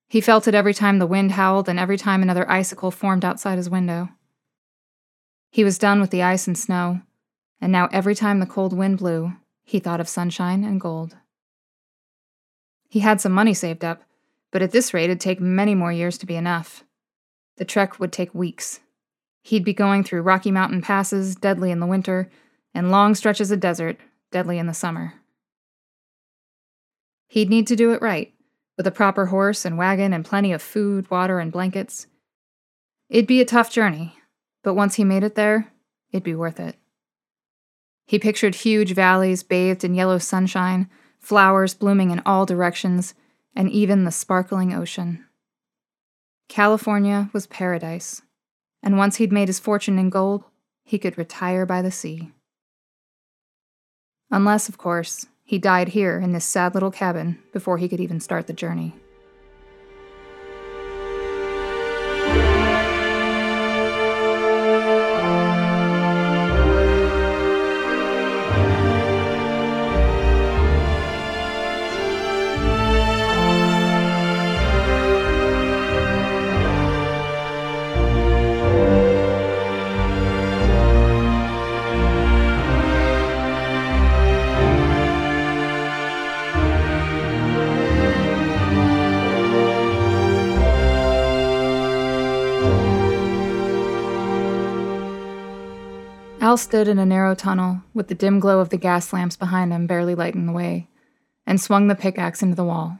He 0.07 0.21
felt 0.21 0.47
it 0.47 0.55
every 0.55 0.73
time 0.73 0.99
the 0.99 1.07
wind 1.07 1.33
howled 1.33 1.69
and 1.69 1.79
every 1.79 1.97
time 1.97 2.21
another 2.21 2.49
icicle 2.49 2.91
formed 2.91 3.25
outside 3.25 3.57
his 3.57 3.69
window. 3.69 4.09
He 5.51 5.63
was 5.63 5.77
done 5.77 6.01
with 6.01 6.09
the 6.09 6.23
ice 6.23 6.47
and 6.47 6.57
snow, 6.57 7.01
and 7.61 7.71
now 7.71 7.87
every 7.91 8.15
time 8.15 8.39
the 8.39 8.45
cold 8.45 8.73
wind 8.73 8.97
blew, 8.97 9.33
he 9.63 9.79
thought 9.79 9.99
of 9.99 10.09
sunshine 10.09 10.63
and 10.63 10.81
gold. 10.81 11.15
He 12.89 12.99
had 12.99 13.21
some 13.21 13.31
money 13.31 13.53
saved 13.53 13.83
up, 13.83 14.03
but 14.53 14.61
at 14.61 14.71
this 14.71 14.93
rate, 14.93 15.05
it'd 15.05 15.19
take 15.19 15.41
many 15.41 15.73
more 15.73 15.91
years 15.91 16.15
to 16.19 16.27
be 16.27 16.35
enough. 16.35 16.83
The 17.57 17.65
trek 17.65 17.99
would 17.99 18.13
take 18.13 18.35
weeks. 18.35 18.81
He'd 19.41 19.65
be 19.65 19.73
going 19.73 20.03
through 20.03 20.21
Rocky 20.21 20.51
Mountain 20.51 20.83
passes, 20.83 21.35
deadly 21.35 21.71
in 21.71 21.79
the 21.79 21.87
winter, 21.87 22.29
and 22.71 22.91
long 22.91 23.15
stretches 23.15 23.49
of 23.49 23.59
desert, 23.59 23.97
deadly 24.31 24.59
in 24.59 24.67
the 24.67 24.73
summer. 24.75 25.15
He'd 27.27 27.49
need 27.49 27.65
to 27.65 27.75
do 27.75 27.93
it 27.93 28.01
right, 28.01 28.31
with 28.77 28.85
a 28.85 28.91
proper 28.91 29.25
horse 29.25 29.65
and 29.65 29.75
wagon 29.75 30.13
and 30.13 30.23
plenty 30.23 30.53
of 30.53 30.61
food, 30.61 31.09
water, 31.09 31.39
and 31.39 31.51
blankets. 31.51 32.05
It'd 33.09 33.25
be 33.25 33.41
a 33.41 33.45
tough 33.45 33.71
journey, 33.71 34.19
but 34.63 34.75
once 34.75 34.95
he 34.95 35.03
made 35.03 35.23
it 35.23 35.33
there, 35.33 35.73
it'd 36.11 36.23
be 36.23 36.35
worth 36.35 36.59
it. 36.59 36.75
He 38.05 38.19
pictured 38.19 38.53
huge 38.53 38.93
valleys 38.93 39.41
bathed 39.41 39.83
in 39.83 39.95
yellow 39.95 40.19
sunshine, 40.19 40.91
flowers 41.17 41.73
blooming 41.73 42.11
in 42.11 42.21
all 42.23 42.45
directions, 42.45 43.15
and 43.55 43.69
even 43.69 44.03
the 44.03 44.11
sparkling 44.11 44.73
ocean. 44.73 45.25
California 46.49 47.29
was 47.33 47.47
paradise, 47.47 48.21
and 48.81 48.97
once 48.97 49.17
he'd 49.17 49.31
made 49.31 49.47
his 49.47 49.59
fortune 49.59 49.97
in 49.97 50.09
gold, 50.09 50.43
he 50.83 50.99
could 50.99 51.17
retire 51.17 51.65
by 51.65 51.81
the 51.81 51.91
sea. 51.91 52.31
Unless, 54.29 54.67
of 54.69 54.77
course, 54.77 55.27
he 55.43 55.59
died 55.59 55.89
here 55.89 56.19
in 56.19 56.31
this 56.31 56.45
sad 56.45 56.73
little 56.73 56.91
cabin 56.91 57.39
before 57.51 57.77
he 57.77 57.87
could 57.87 57.99
even 57.99 58.19
start 58.19 58.47
the 58.47 58.53
journey. 58.53 58.95
Al 96.53 96.57
stood 96.57 96.87
in 96.87 96.99
a 96.99 97.05
narrow 97.07 97.33
tunnel, 97.33 97.81
with 97.95 98.09
the 98.09 98.13
dim 98.13 98.39
glow 98.39 98.59
of 98.59 98.69
the 98.69 98.77
gas 98.77 99.11
lamps 99.11 99.35
behind 99.35 99.73
him 99.73 99.87
barely 99.87 100.13
lighting 100.13 100.45
the 100.45 100.51
way, 100.51 100.87
and 101.47 101.59
swung 101.59 101.87
the 101.87 101.95
pickaxe 101.95 102.43
into 102.43 102.55
the 102.55 102.63
wall. 102.63 102.99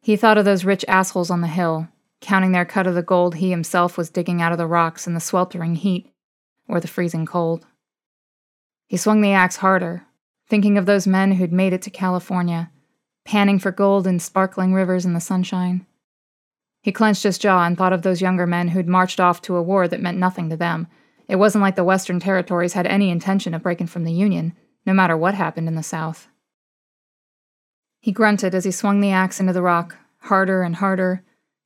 He 0.00 0.14
thought 0.14 0.38
of 0.38 0.44
those 0.44 0.64
rich 0.64 0.84
assholes 0.86 1.32
on 1.32 1.40
the 1.40 1.48
hill, 1.48 1.88
counting 2.20 2.52
their 2.52 2.64
cut 2.64 2.86
of 2.86 2.94
the 2.94 3.02
gold 3.02 3.34
he 3.34 3.50
himself 3.50 3.98
was 3.98 4.08
digging 4.08 4.40
out 4.40 4.52
of 4.52 4.58
the 4.58 4.68
rocks 4.68 5.08
in 5.08 5.14
the 5.14 5.20
sweltering 5.20 5.74
heat 5.74 6.14
or 6.68 6.78
the 6.78 6.86
freezing 6.86 7.26
cold. 7.26 7.66
He 8.86 8.96
swung 8.96 9.20
the 9.20 9.32
axe 9.32 9.56
harder, 9.56 10.06
thinking 10.48 10.78
of 10.78 10.86
those 10.86 11.08
men 11.08 11.32
who'd 11.32 11.52
made 11.52 11.72
it 11.72 11.82
to 11.82 11.90
California, 11.90 12.70
panning 13.24 13.58
for 13.58 13.72
gold 13.72 14.06
in 14.06 14.20
sparkling 14.20 14.72
rivers 14.72 15.04
in 15.04 15.14
the 15.14 15.20
sunshine. 15.20 15.86
He 16.82 16.92
clenched 16.92 17.24
his 17.24 17.36
jaw 17.36 17.64
and 17.66 17.76
thought 17.76 17.92
of 17.92 18.02
those 18.02 18.20
younger 18.20 18.46
men 18.46 18.68
who'd 18.68 18.86
marched 18.86 19.18
off 19.18 19.42
to 19.42 19.56
a 19.56 19.62
war 19.62 19.88
that 19.88 20.00
meant 20.00 20.18
nothing 20.18 20.50
to 20.50 20.56
them 20.56 20.86
it 21.30 21.38
wasn't 21.38 21.62
like 21.62 21.76
the 21.76 21.84
Western 21.84 22.18
territories 22.18 22.72
had 22.72 22.88
any 22.88 23.08
intention 23.08 23.54
of 23.54 23.62
breaking 23.62 23.86
from 23.86 24.02
the 24.02 24.12
Union, 24.12 24.52
no 24.84 24.92
matter 24.92 25.16
what 25.16 25.32
happened 25.32 25.68
in 25.68 25.76
the 25.76 25.82
South. 25.82 26.26
He 28.00 28.10
grunted 28.10 28.52
as 28.52 28.64
he 28.64 28.72
swung 28.72 29.00
the 29.00 29.12
axe 29.12 29.38
into 29.38 29.52
the 29.52 29.62
rock, 29.62 29.96
harder 30.22 30.62
and 30.62 30.74
harder, 30.74 31.22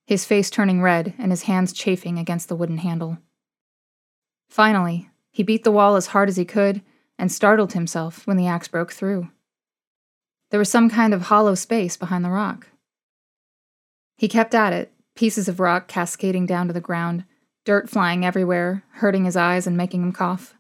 his 0.07 0.27
face 0.27 0.51
turning 0.51 0.83
red 0.83 1.15
and 1.17 1.33
his 1.33 1.45
hands 1.45 1.73
chafing 1.73 2.19
against 2.19 2.51
the 2.51 2.57
wooden 2.57 2.77
handle. 2.77 3.17
Finally, 4.51 5.09
he 5.31 5.43
beat 5.43 5.65
the 5.65 5.73
wall 5.73 5.97
as 5.97 6.09
hard 6.09 6.29
as 6.29 6.37
he 6.37 6.45
could 6.45 6.83
and 7.19 7.33
startled 7.33 7.73
himself 7.73 8.27
when 8.27 8.37
the 8.37 8.47
axe 8.47 8.69
broke 8.69 8.93
through. 8.93 9.31
There 10.51 10.59
was 10.59 10.69
some 10.69 10.91
kind 10.91 11.15
of 11.15 11.23
hollow 11.23 11.55
space 11.55 11.97
behind 11.97 12.23
the 12.23 12.31
rock. 12.31 12.69
He 14.19 14.29
kept 14.29 14.55
at 14.55 14.75
it, 14.75 14.93
pieces 15.17 15.49
of 15.49 15.59
rock 15.59 15.89
cascading 15.89 16.45
down 16.45 16.67
to 16.67 16.75
the 16.75 16.83
ground, 16.83 17.25
dirt 17.65 17.89
flying 17.89 18.25
everywhere, 18.25 18.85
hurting 18.95 19.25
his 19.25 19.37
eyes 19.37 19.67
and 19.67 19.77
making 19.77 20.03
him 20.03 20.13
cough. 20.13 20.55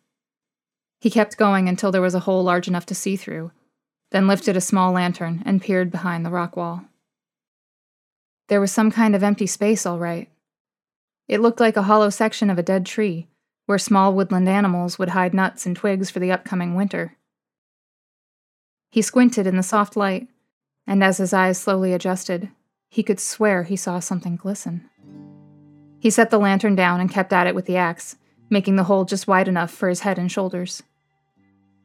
He 1.01 1.11
kept 1.11 1.37
going 1.37 1.69
until 1.69 1.93
there 1.93 2.01
was 2.01 2.15
a 2.15 2.21
hole 2.21 2.43
large 2.43 2.67
enough 2.67 2.87
to 2.87 2.95
see 2.95 3.17
through, 3.17 3.53
then 4.11 4.27
lifted 4.27 4.57
a 4.57 4.61
small 4.61 4.93
lantern 4.93 5.43
and 5.45 5.61
peered 5.61 5.91
behind 5.91 6.25
the 6.25 6.31
rock 6.31 6.57
wall. 6.57 6.85
There 8.49 8.61
was 8.61 8.73
some 8.73 8.91
kind 8.91 9.15
of 9.15 9.23
empty 9.23 9.47
space, 9.47 9.85
all 9.85 9.99
right. 9.99 10.29
It 11.29 11.41
looked 11.41 11.61
like 11.61 11.77
a 11.77 11.83
hollow 11.83 12.11
section 12.11 12.51
of 12.51 12.59
a 12.59 12.63
dead 12.63 12.87
tree, 12.87 13.29
where 13.67 13.79
small 13.79 14.15
woodland 14.15 14.49
animals 14.49 14.99
would 14.99 15.11
hide 15.11 15.35
nuts 15.35 15.67
and 15.67 15.75
twigs 15.75 16.11
for 16.11 16.21
the 16.21 16.33
upcoming 16.33 16.75
winter. 16.75 17.17
He 18.91 19.03
squinted 19.03 19.47
in 19.47 19.57
the 19.57 19.63
soft 19.63 19.97
light, 19.97 20.29
and 20.87 21.03
as 21.03 21.19
his 21.19 21.33
eyes 21.33 21.59
slowly 21.59 21.93
adjusted, 21.93 22.51
he 22.89 23.03
could 23.03 23.19
swear 23.19 23.65
he 23.65 23.77
saw 23.77 23.99
something 23.99 24.37
glisten. 24.37 24.89
He 26.05 26.11
set 26.11 26.29
the 26.29 26.39
lantern 26.39 26.75
down 26.75 27.01
and 27.01 27.11
kept 27.11 27.33
at 27.33 27.47
it 27.47 27.55
with 27.55 27.65
the 27.65 27.79
axe, 27.79 28.17
making 28.51 28.77
the 28.77 28.85
hole 28.85 29.07
just 29.07 29.27
wide 29.27 29.49
enough 29.49 29.71
for 29.71 29.89
his 29.89 30.01
head 30.01 30.19
and 30.19 30.31
shoulders. 30.31 30.83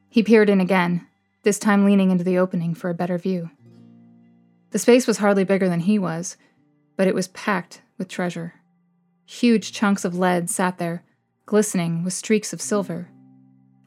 He 0.09 0.23
peered 0.23 0.49
in 0.49 0.59
again, 0.59 1.07
this 1.43 1.57
time 1.57 1.85
leaning 1.85 2.11
into 2.11 2.25
the 2.25 2.37
opening 2.37 2.75
for 2.75 2.89
a 2.89 2.93
better 2.93 3.17
view. 3.17 3.49
The 4.71 4.79
space 4.79 5.07
was 5.07 5.19
hardly 5.19 5.45
bigger 5.45 5.69
than 5.69 5.79
he 5.79 5.97
was, 5.97 6.35
but 6.97 7.07
it 7.07 7.15
was 7.15 7.29
packed 7.29 7.81
with 7.97 8.09
treasure. 8.09 8.55
Huge 9.25 9.71
chunks 9.71 10.03
of 10.03 10.19
lead 10.19 10.49
sat 10.49 10.79
there, 10.79 11.05
glistening 11.45 12.03
with 12.03 12.11
streaks 12.11 12.51
of 12.51 12.61
silver, 12.61 13.07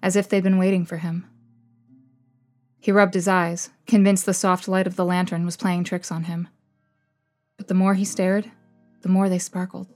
as 0.02 0.16
if 0.16 0.30
they'd 0.30 0.42
been 0.42 0.56
waiting 0.56 0.86
for 0.86 0.96
him. 0.96 1.26
He 2.80 2.90
rubbed 2.90 3.12
his 3.12 3.28
eyes, 3.28 3.68
convinced 3.86 4.24
the 4.24 4.32
soft 4.32 4.66
light 4.66 4.86
of 4.86 4.96
the 4.96 5.04
lantern 5.04 5.44
was 5.44 5.58
playing 5.58 5.84
tricks 5.84 6.10
on 6.10 6.24
him. 6.24 6.48
But 7.58 7.68
the 7.68 7.74
more 7.74 7.92
he 7.92 8.06
stared, 8.06 8.50
the 9.02 9.10
more 9.10 9.28
they 9.28 9.38
sparkled. 9.38 9.88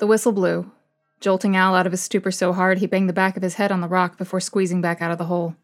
The 0.00 0.06
whistle 0.06 0.32
blew, 0.32 0.72
jolting 1.20 1.54
Al 1.56 1.74
out 1.74 1.84
of 1.84 1.92
his 1.92 2.00
stupor 2.00 2.30
so 2.30 2.54
hard 2.54 2.78
he 2.78 2.86
banged 2.86 3.10
the 3.10 3.12
back 3.12 3.36
of 3.36 3.42
his 3.42 3.56
head 3.56 3.70
on 3.70 3.82
the 3.82 3.88
rock 3.88 4.16
before 4.16 4.40
squeezing 4.40 4.80
back 4.80 5.02
out 5.02 5.12
of 5.12 5.18
the 5.18 5.26
hole. 5.26 5.56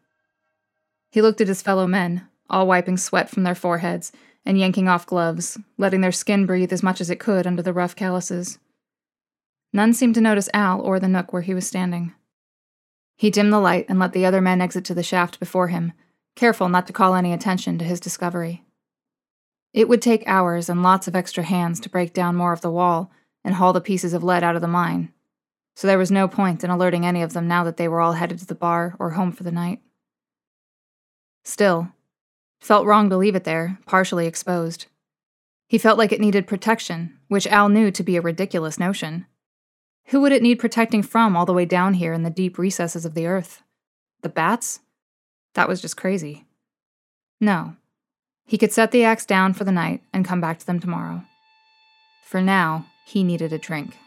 He 1.09 1.23
looked 1.23 1.41
at 1.41 1.47
his 1.47 1.63
fellow 1.63 1.87
men, 1.87 2.27
all 2.47 2.67
wiping 2.67 2.97
sweat 2.97 3.31
from 3.31 3.41
their 3.41 3.55
foreheads 3.55 4.11
and 4.45 4.59
yanking 4.59 4.87
off 4.87 5.07
gloves, 5.07 5.57
letting 5.79 6.01
their 6.01 6.11
skin 6.11 6.45
breathe 6.45 6.71
as 6.71 6.83
much 6.83 7.01
as 7.01 7.09
it 7.09 7.19
could 7.19 7.47
under 7.47 7.63
the 7.63 7.73
rough 7.73 7.95
calluses. 7.95 8.59
None 9.73 9.95
seemed 9.95 10.13
to 10.13 10.21
notice 10.21 10.49
Al 10.53 10.81
or 10.81 10.99
the 10.99 11.07
nook 11.07 11.33
where 11.33 11.41
he 11.41 11.55
was 11.55 11.65
standing. 11.65 12.13
He 13.15 13.31
dimmed 13.31 13.51
the 13.51 13.59
light 13.59 13.87
and 13.89 13.97
let 13.97 14.13
the 14.13 14.27
other 14.27 14.39
men 14.39 14.61
exit 14.61 14.85
to 14.85 14.93
the 14.93 15.01
shaft 15.01 15.39
before 15.39 15.69
him, 15.69 15.93
careful 16.35 16.69
not 16.69 16.85
to 16.85 16.93
call 16.93 17.15
any 17.15 17.33
attention 17.33 17.79
to 17.79 17.85
his 17.85 17.99
discovery. 17.99 18.63
It 19.73 19.89
would 19.89 20.01
take 20.01 20.27
hours 20.27 20.69
and 20.69 20.83
lots 20.83 21.07
of 21.07 21.15
extra 21.15 21.43
hands 21.43 21.79
to 21.79 21.89
break 21.89 22.13
down 22.13 22.35
more 22.35 22.53
of 22.53 22.61
the 22.61 22.69
wall 22.69 23.11
and 23.47 23.55
haul 23.55 23.71
the 23.71 23.79
pieces 23.79 24.13
of 24.13 24.25
lead 24.25 24.43
out 24.43 24.57
of 24.57 24.61
the 24.61 24.67
mine, 24.67 25.09
so 25.73 25.87
there 25.87 25.97
was 25.97 26.11
no 26.11 26.27
point 26.27 26.65
in 26.65 26.69
alerting 26.69 27.05
any 27.05 27.21
of 27.21 27.31
them 27.31 27.47
now 27.47 27.63
that 27.63 27.77
they 27.77 27.87
were 27.87 28.01
all 28.01 28.11
headed 28.11 28.37
to 28.39 28.45
the 28.45 28.53
bar 28.53 28.93
or 28.99 29.11
home 29.11 29.31
for 29.31 29.43
the 29.43 29.53
night. 29.53 29.79
Still, 31.45 31.93
felt 32.59 32.85
wrong 32.85 33.09
to 33.09 33.15
leave 33.15 33.35
it 33.35 33.45
there, 33.45 33.79
partially 33.85 34.27
exposed. 34.27 34.87
He 35.69 35.77
felt 35.77 35.97
like 35.97 36.11
it 36.11 36.19
needed 36.19 36.45
protection, 36.45 37.17
which 37.29 37.47
Al 37.47 37.69
knew 37.69 37.89
to 37.89 38.03
be 38.03 38.17
a 38.17 38.21
ridiculous 38.21 38.77
notion. 38.77 39.27
Who 40.07 40.19
would 40.19 40.33
it 40.33 40.43
need 40.43 40.59
protecting 40.59 41.01
from 41.01 41.37
all 41.37 41.45
the 41.45 41.53
way 41.53 41.63
down 41.63 41.93
here 41.93 42.11
in 42.11 42.23
the 42.23 42.29
deep 42.29 42.57
recesses 42.57 43.05
of 43.05 43.13
the 43.13 43.27
earth? 43.27 43.63
The 44.23 44.29
bats? 44.29 44.81
That 45.53 45.69
was 45.69 45.81
just 45.81 45.95
crazy. 45.95 46.43
No. 47.39 47.77
He 48.45 48.57
could 48.57 48.73
set 48.73 48.91
the 48.91 49.05
axe 49.05 49.25
down 49.25 49.53
for 49.53 49.63
the 49.63 49.71
night 49.71 50.01
and 50.11 50.25
come 50.25 50.41
back 50.41 50.59
to 50.59 50.65
them 50.65 50.81
tomorrow. 50.81 51.23
For 52.25 52.41
now, 52.41 52.87
he 53.07 53.23
needed 53.23 53.53
a 53.53 53.57
drink. 53.57 53.97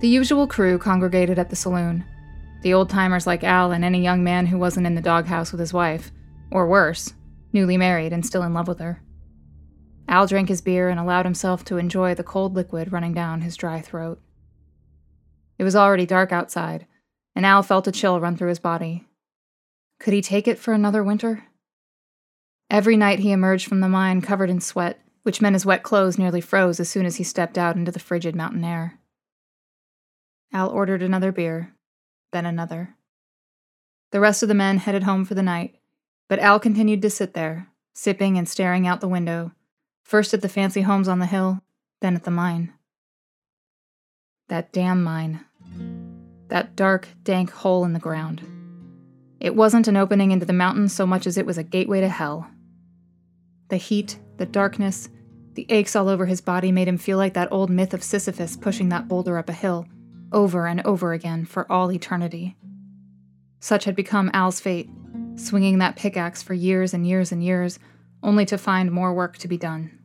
The 0.00 0.08
usual 0.08 0.48
crew 0.48 0.78
congregated 0.78 1.38
at 1.38 1.48
the 1.48 1.56
saloon 1.56 2.04
the 2.64 2.72
old 2.72 2.88
timers 2.88 3.26
like 3.26 3.44
Al 3.44 3.72
and 3.72 3.84
any 3.84 4.02
young 4.02 4.24
man 4.24 4.46
who 4.46 4.58
wasn't 4.58 4.86
in 4.86 4.94
the 4.94 5.02
doghouse 5.02 5.52
with 5.52 5.60
his 5.60 5.74
wife, 5.74 6.10
or 6.50 6.66
worse, 6.66 7.12
newly 7.52 7.76
married 7.76 8.10
and 8.10 8.24
still 8.24 8.42
in 8.42 8.54
love 8.54 8.66
with 8.66 8.78
her. 8.78 9.02
Al 10.08 10.26
drank 10.26 10.48
his 10.48 10.62
beer 10.62 10.88
and 10.88 10.98
allowed 10.98 11.26
himself 11.26 11.62
to 11.66 11.76
enjoy 11.76 12.14
the 12.14 12.24
cold 12.24 12.54
liquid 12.54 12.90
running 12.90 13.12
down 13.12 13.42
his 13.42 13.54
dry 13.54 13.82
throat. 13.82 14.18
It 15.58 15.64
was 15.64 15.76
already 15.76 16.06
dark 16.06 16.32
outside, 16.32 16.86
and 17.36 17.44
Al 17.44 17.62
felt 17.62 17.86
a 17.86 17.92
chill 17.92 18.18
run 18.18 18.34
through 18.34 18.48
his 18.48 18.58
body. 18.58 19.06
Could 20.00 20.14
he 20.14 20.22
take 20.22 20.48
it 20.48 20.58
for 20.58 20.72
another 20.72 21.04
winter? 21.04 21.44
Every 22.70 22.96
night 22.96 23.18
he 23.18 23.30
emerged 23.30 23.66
from 23.66 23.80
the 23.80 23.90
mine 23.90 24.22
covered 24.22 24.48
in 24.48 24.62
sweat, 24.62 24.98
which 25.22 25.42
meant 25.42 25.54
his 25.54 25.66
wet 25.66 25.82
clothes 25.82 26.16
nearly 26.16 26.40
froze 26.40 26.80
as 26.80 26.88
soon 26.88 27.04
as 27.04 27.16
he 27.16 27.24
stepped 27.24 27.58
out 27.58 27.76
into 27.76 27.92
the 27.92 27.98
frigid 27.98 28.34
mountain 28.34 28.64
air. 28.64 28.98
Al 30.50 30.70
ordered 30.70 31.02
another 31.02 31.30
beer 31.30 31.74
then 32.34 32.44
another. 32.44 32.96
The 34.10 34.20
rest 34.20 34.42
of 34.42 34.48
the 34.48 34.54
men 34.54 34.78
headed 34.78 35.04
home 35.04 35.24
for 35.24 35.34
the 35.34 35.42
night, 35.42 35.76
but 36.28 36.40
Al 36.40 36.60
continued 36.60 37.00
to 37.02 37.08
sit 37.08 37.32
there, 37.32 37.68
sipping 37.94 38.36
and 38.36 38.48
staring 38.48 38.86
out 38.86 39.00
the 39.00 39.08
window, 39.08 39.52
first 40.02 40.34
at 40.34 40.42
the 40.42 40.48
fancy 40.48 40.82
homes 40.82 41.08
on 41.08 41.20
the 41.20 41.26
hill, 41.26 41.62
then 42.00 42.16
at 42.16 42.24
the 42.24 42.30
mine. 42.30 42.72
That 44.48 44.72
damn 44.72 45.02
mine. 45.02 45.44
That 46.48 46.76
dark, 46.76 47.08
dank 47.22 47.50
hole 47.50 47.84
in 47.84 47.92
the 47.92 47.98
ground. 47.98 48.42
It 49.40 49.54
wasn't 49.54 49.88
an 49.88 49.96
opening 49.96 50.32
into 50.32 50.44
the 50.44 50.52
mountains 50.52 50.92
so 50.92 51.06
much 51.06 51.26
as 51.26 51.38
it 51.38 51.46
was 51.46 51.56
a 51.56 51.62
gateway 51.62 52.00
to 52.00 52.08
hell. 52.08 52.50
The 53.68 53.76
heat, 53.76 54.18
the 54.38 54.46
darkness, 54.46 55.08
the 55.54 55.66
aches 55.68 55.94
all 55.94 56.08
over 56.08 56.26
his 56.26 56.40
body 56.40 56.72
made 56.72 56.88
him 56.88 56.98
feel 56.98 57.16
like 57.16 57.34
that 57.34 57.52
old 57.52 57.70
myth 57.70 57.94
of 57.94 58.02
Sisyphus 58.02 58.56
pushing 58.56 58.88
that 58.88 59.06
boulder 59.06 59.38
up 59.38 59.48
a 59.48 59.52
hill, 59.52 59.86
over 60.34 60.66
and 60.66 60.84
over 60.84 61.14
again 61.14 61.46
for 61.46 61.70
all 61.72 61.90
eternity. 61.90 62.56
Such 63.60 63.84
had 63.84 63.96
become 63.96 64.30
Al's 64.34 64.60
fate, 64.60 64.90
swinging 65.36 65.78
that 65.78 65.96
pickaxe 65.96 66.42
for 66.42 66.52
years 66.52 66.92
and 66.92 67.06
years 67.06 67.32
and 67.32 67.42
years, 67.42 67.78
only 68.22 68.44
to 68.46 68.58
find 68.58 68.90
more 68.90 69.14
work 69.14 69.38
to 69.38 69.48
be 69.48 69.56
done. 69.56 69.98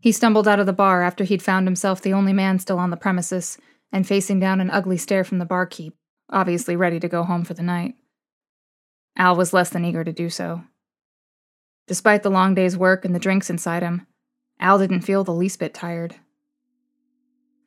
He 0.00 0.10
stumbled 0.10 0.48
out 0.48 0.58
of 0.58 0.66
the 0.66 0.72
bar 0.72 1.02
after 1.02 1.24
he'd 1.24 1.42
found 1.42 1.66
himself 1.66 2.02
the 2.02 2.12
only 2.12 2.32
man 2.32 2.58
still 2.58 2.78
on 2.78 2.90
the 2.90 2.96
premises 2.96 3.58
and 3.92 4.06
facing 4.06 4.40
down 4.40 4.60
an 4.60 4.70
ugly 4.70 4.96
stare 4.96 5.24
from 5.24 5.38
the 5.38 5.44
barkeep, 5.44 5.94
obviously 6.30 6.74
ready 6.74 6.98
to 6.98 7.08
go 7.08 7.22
home 7.22 7.44
for 7.44 7.54
the 7.54 7.62
night. 7.62 7.94
Al 9.16 9.36
was 9.36 9.52
less 9.52 9.70
than 9.70 9.84
eager 9.84 10.02
to 10.02 10.12
do 10.12 10.28
so. 10.28 10.64
Despite 11.86 12.22
the 12.22 12.30
long 12.30 12.54
day's 12.54 12.76
work 12.76 13.04
and 13.04 13.14
the 13.14 13.20
drinks 13.20 13.50
inside 13.50 13.82
him, 13.82 14.06
Al 14.58 14.78
didn't 14.78 15.02
feel 15.02 15.24
the 15.24 15.34
least 15.34 15.58
bit 15.58 15.74
tired. 15.74 16.16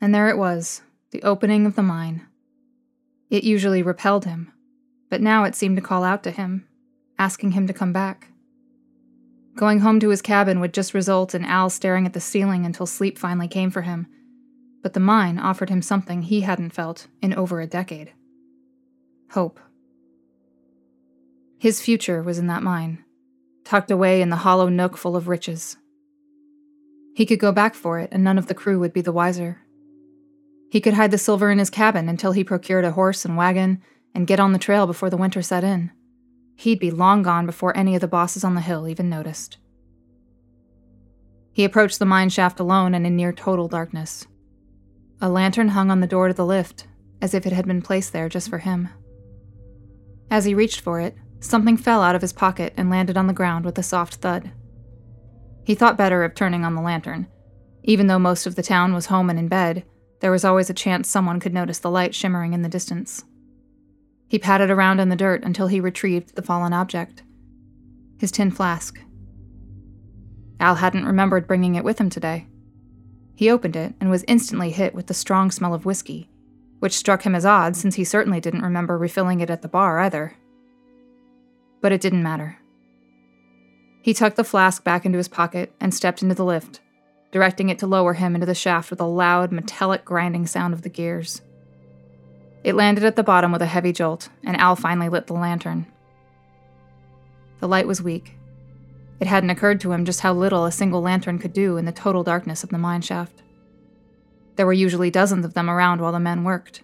And 0.01 0.13
there 0.13 0.29
it 0.29 0.37
was, 0.37 0.81
the 1.11 1.23
opening 1.23 1.65
of 1.65 1.75
the 1.75 1.83
mine. 1.83 2.25
It 3.29 3.43
usually 3.43 3.83
repelled 3.83 4.25
him, 4.25 4.51
but 5.09 5.21
now 5.21 5.43
it 5.43 5.55
seemed 5.55 5.77
to 5.77 5.81
call 5.81 6.03
out 6.03 6.23
to 6.23 6.31
him, 6.31 6.67
asking 7.17 7.51
him 7.51 7.67
to 7.67 7.73
come 7.73 7.93
back. 7.93 8.29
Going 9.55 9.79
home 9.79 9.99
to 10.01 10.09
his 10.09 10.21
cabin 10.21 10.59
would 10.59 10.73
just 10.73 10.93
result 10.93 11.33
in 11.33 11.43
Al 11.43 11.69
staring 11.69 12.05
at 12.05 12.13
the 12.13 12.19
ceiling 12.19 12.65
until 12.65 12.85
sleep 12.85 13.17
finally 13.17 13.47
came 13.47 13.71
for 13.71 13.81
him, 13.81 14.07
but 14.83 14.93
the 14.93 14.99
mine 14.99 15.39
offered 15.39 15.69
him 15.69 15.81
something 15.81 16.21
he 16.21 16.41
hadn't 16.41 16.73
felt 16.73 17.07
in 17.21 17.33
over 17.33 17.59
a 17.59 17.67
decade 17.67 18.13
hope. 19.31 19.59
His 21.59 21.81
future 21.81 22.21
was 22.21 22.37
in 22.37 22.47
that 22.47 22.63
mine, 22.63 23.03
tucked 23.63 23.91
away 23.91 24.21
in 24.21 24.29
the 24.29 24.37
hollow 24.37 24.69
nook 24.69 24.97
full 24.97 25.15
of 25.15 25.27
riches. 25.27 25.77
He 27.15 27.25
could 27.25 27.39
go 27.39 27.51
back 27.51 27.73
for 27.73 27.99
it, 27.99 28.09
and 28.11 28.23
none 28.23 28.37
of 28.37 28.47
the 28.47 28.53
crew 28.53 28.79
would 28.79 28.93
be 28.93 29.01
the 29.01 29.11
wiser. 29.11 29.61
He 30.69 30.81
could 30.81 30.95
hide 30.95 31.11
the 31.11 31.17
silver 31.17 31.49
in 31.49 31.59
his 31.59 31.69
cabin 31.69 32.09
until 32.09 32.33
he 32.33 32.43
procured 32.43 32.85
a 32.85 32.91
horse 32.91 33.23
and 33.23 33.37
wagon 33.37 33.81
and 34.13 34.27
get 34.27 34.39
on 34.39 34.51
the 34.51 34.59
trail 34.59 34.85
before 34.85 35.09
the 35.09 35.17
winter 35.17 35.41
set 35.41 35.63
in. 35.63 35.91
He'd 36.55 36.79
be 36.79 36.91
long 36.91 37.23
gone 37.23 37.45
before 37.45 37.75
any 37.77 37.95
of 37.95 38.01
the 38.01 38.07
bosses 38.07 38.43
on 38.43 38.55
the 38.55 38.61
hill 38.61 38.87
even 38.87 39.09
noticed. 39.09 39.57
He 41.53 41.63
approached 41.63 41.99
the 41.99 42.05
mine 42.05 42.29
shaft 42.29 42.59
alone 42.59 42.93
and 42.93 43.05
in 43.05 43.15
near 43.15 43.31
total 43.31 43.67
darkness. 43.67 44.27
A 45.21 45.29
lantern 45.29 45.69
hung 45.69 45.89
on 45.89 46.01
the 46.01 46.07
door 46.07 46.27
to 46.27 46.33
the 46.33 46.45
lift, 46.45 46.87
as 47.21 47.33
if 47.33 47.45
it 47.45 47.53
had 47.53 47.65
been 47.65 47.81
placed 47.81 48.13
there 48.13 48.29
just 48.29 48.49
for 48.49 48.59
him. 48.59 48.89
As 50.29 50.45
he 50.45 50.53
reached 50.53 50.81
for 50.81 50.99
it, 50.99 51.15
something 51.39 51.77
fell 51.77 52.01
out 52.01 52.15
of 52.15 52.21
his 52.21 52.33
pocket 52.33 52.73
and 52.77 52.89
landed 52.89 53.17
on 53.17 53.27
the 53.27 53.33
ground 53.33 53.65
with 53.65 53.77
a 53.77 53.83
soft 53.83 54.15
thud. 54.15 54.51
He 55.63 55.75
thought 55.75 55.97
better 55.97 56.23
of 56.23 56.35
turning 56.35 56.63
on 56.63 56.75
the 56.75 56.81
lantern. 56.81 57.27
Even 57.83 58.07
though 58.07 58.19
most 58.19 58.45
of 58.45 58.55
the 58.55 58.63
town 58.63 58.93
was 58.93 59.07
home 59.07 59.29
and 59.29 59.39
in 59.39 59.47
bed, 59.47 59.83
there 60.19 60.31
was 60.31 60.45
always 60.45 60.69
a 60.69 60.73
chance 60.73 61.09
someone 61.09 61.39
could 61.39 61.53
notice 61.53 61.79
the 61.79 61.91
light 61.91 62.15
shimmering 62.15 62.53
in 62.53 62.61
the 62.61 62.69
distance. 62.69 63.23
He 64.27 64.39
patted 64.39 64.69
around 64.69 64.99
in 64.99 65.09
the 65.09 65.15
dirt 65.15 65.43
until 65.43 65.67
he 65.67 65.79
retrieved 65.79 66.35
the 66.35 66.41
fallen 66.41 66.73
object 66.73 67.23
his 68.19 68.31
tin 68.31 68.51
flask. 68.51 68.99
Al 70.59 70.75
hadn't 70.75 71.05
remembered 71.05 71.47
bringing 71.47 71.75
it 71.75 71.83
with 71.83 71.99
him 71.99 72.09
today. 72.09 72.47
He 73.35 73.49
opened 73.49 73.75
it 73.75 73.93
and 73.99 74.09
was 74.09 74.25
instantly 74.27 74.71
hit 74.71 74.95
with 74.95 75.07
the 75.07 75.13
strong 75.13 75.51
smell 75.51 75.73
of 75.73 75.85
whiskey, 75.85 76.29
which 76.79 76.97
struck 76.97 77.23
him 77.23 77.35
as 77.35 77.45
odd 77.45 77.75
since 77.75 77.95
he 77.95 78.03
certainly 78.03 78.39
didn't 78.39 78.63
remember 78.63 78.97
refilling 78.97 79.39
it 79.39 79.49
at 79.49 79.61
the 79.61 79.67
bar 79.67 79.99
either. 79.99 80.35
But 81.79 81.91
it 81.91 82.01
didn't 82.01 82.23
matter. 82.23 82.57
He 84.01 84.13
tucked 84.13 84.37
the 84.37 84.43
flask 84.43 84.83
back 84.83 85.05
into 85.05 85.17
his 85.19 85.27
pocket 85.27 85.73
and 85.79 85.93
stepped 85.93 86.23
into 86.23 86.33
the 86.33 86.45
lift, 86.45 86.81
directing 87.31 87.69
it 87.69 87.79
to 87.79 87.87
lower 87.87 88.13
him 88.13 88.35
into 88.35 88.45
the 88.45 88.55
shaft 88.55 88.89
with 88.89 89.01
a 89.01 89.05
loud, 89.05 89.51
metallic 89.51 90.05
grinding 90.05 90.47
sound 90.47 90.73
of 90.73 90.81
the 90.81 90.89
gears. 90.89 91.41
It 92.63 92.75
landed 92.75 93.03
at 93.03 93.15
the 93.15 93.23
bottom 93.23 93.51
with 93.51 93.61
a 93.61 93.67
heavy 93.67 93.93
jolt, 93.93 94.29
and 94.43 94.57
Al 94.57 94.75
finally 94.75 95.09
lit 95.09 95.27
the 95.27 95.33
lantern. 95.33 95.85
The 97.59 97.67
light 97.67 97.87
was 97.87 98.01
weak. 98.01 98.35
It 99.19 99.27
hadn't 99.27 99.49
occurred 99.49 99.81
to 99.81 99.91
him 99.91 100.05
just 100.05 100.21
how 100.21 100.33
little 100.33 100.65
a 100.65 100.71
single 100.71 101.01
lantern 101.01 101.39
could 101.39 101.53
do 101.53 101.77
in 101.77 101.85
the 101.85 101.91
total 101.91 102.23
darkness 102.23 102.63
of 102.63 102.69
the 102.69 102.77
mine 102.77 103.01
shaft. 103.01 103.41
There 104.55 104.65
were 104.65 104.73
usually 104.73 105.11
dozens 105.11 105.45
of 105.45 105.53
them 105.53 105.69
around 105.69 106.01
while 106.01 106.11
the 106.11 106.19
men 106.19 106.43
worked. 106.43 106.81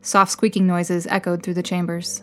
Soft 0.00 0.30
squeaking 0.30 0.66
noises 0.66 1.06
echoed 1.08 1.42
through 1.42 1.54
the 1.54 1.62
chambers. 1.62 2.22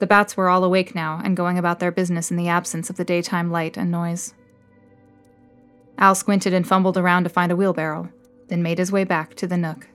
The 0.00 0.06
bats 0.06 0.36
were 0.36 0.48
all 0.48 0.64
awake 0.64 0.94
now 0.94 1.20
and 1.22 1.36
going 1.36 1.58
about 1.58 1.78
their 1.78 1.92
business 1.92 2.30
in 2.30 2.36
the 2.36 2.48
absence 2.48 2.90
of 2.90 2.96
the 2.96 3.04
daytime 3.04 3.52
light 3.52 3.76
and 3.76 3.90
noise. 3.90 4.34
Al 5.98 6.14
squinted 6.14 6.52
and 6.52 6.66
fumbled 6.66 6.96
around 6.96 7.24
to 7.24 7.30
find 7.30 7.52
a 7.52 7.56
wheelbarrow, 7.56 8.10
then 8.48 8.62
made 8.62 8.78
his 8.78 8.92
way 8.92 9.04
back 9.04 9.34
to 9.34 9.46
the 9.46 9.56
nook. 9.56 9.88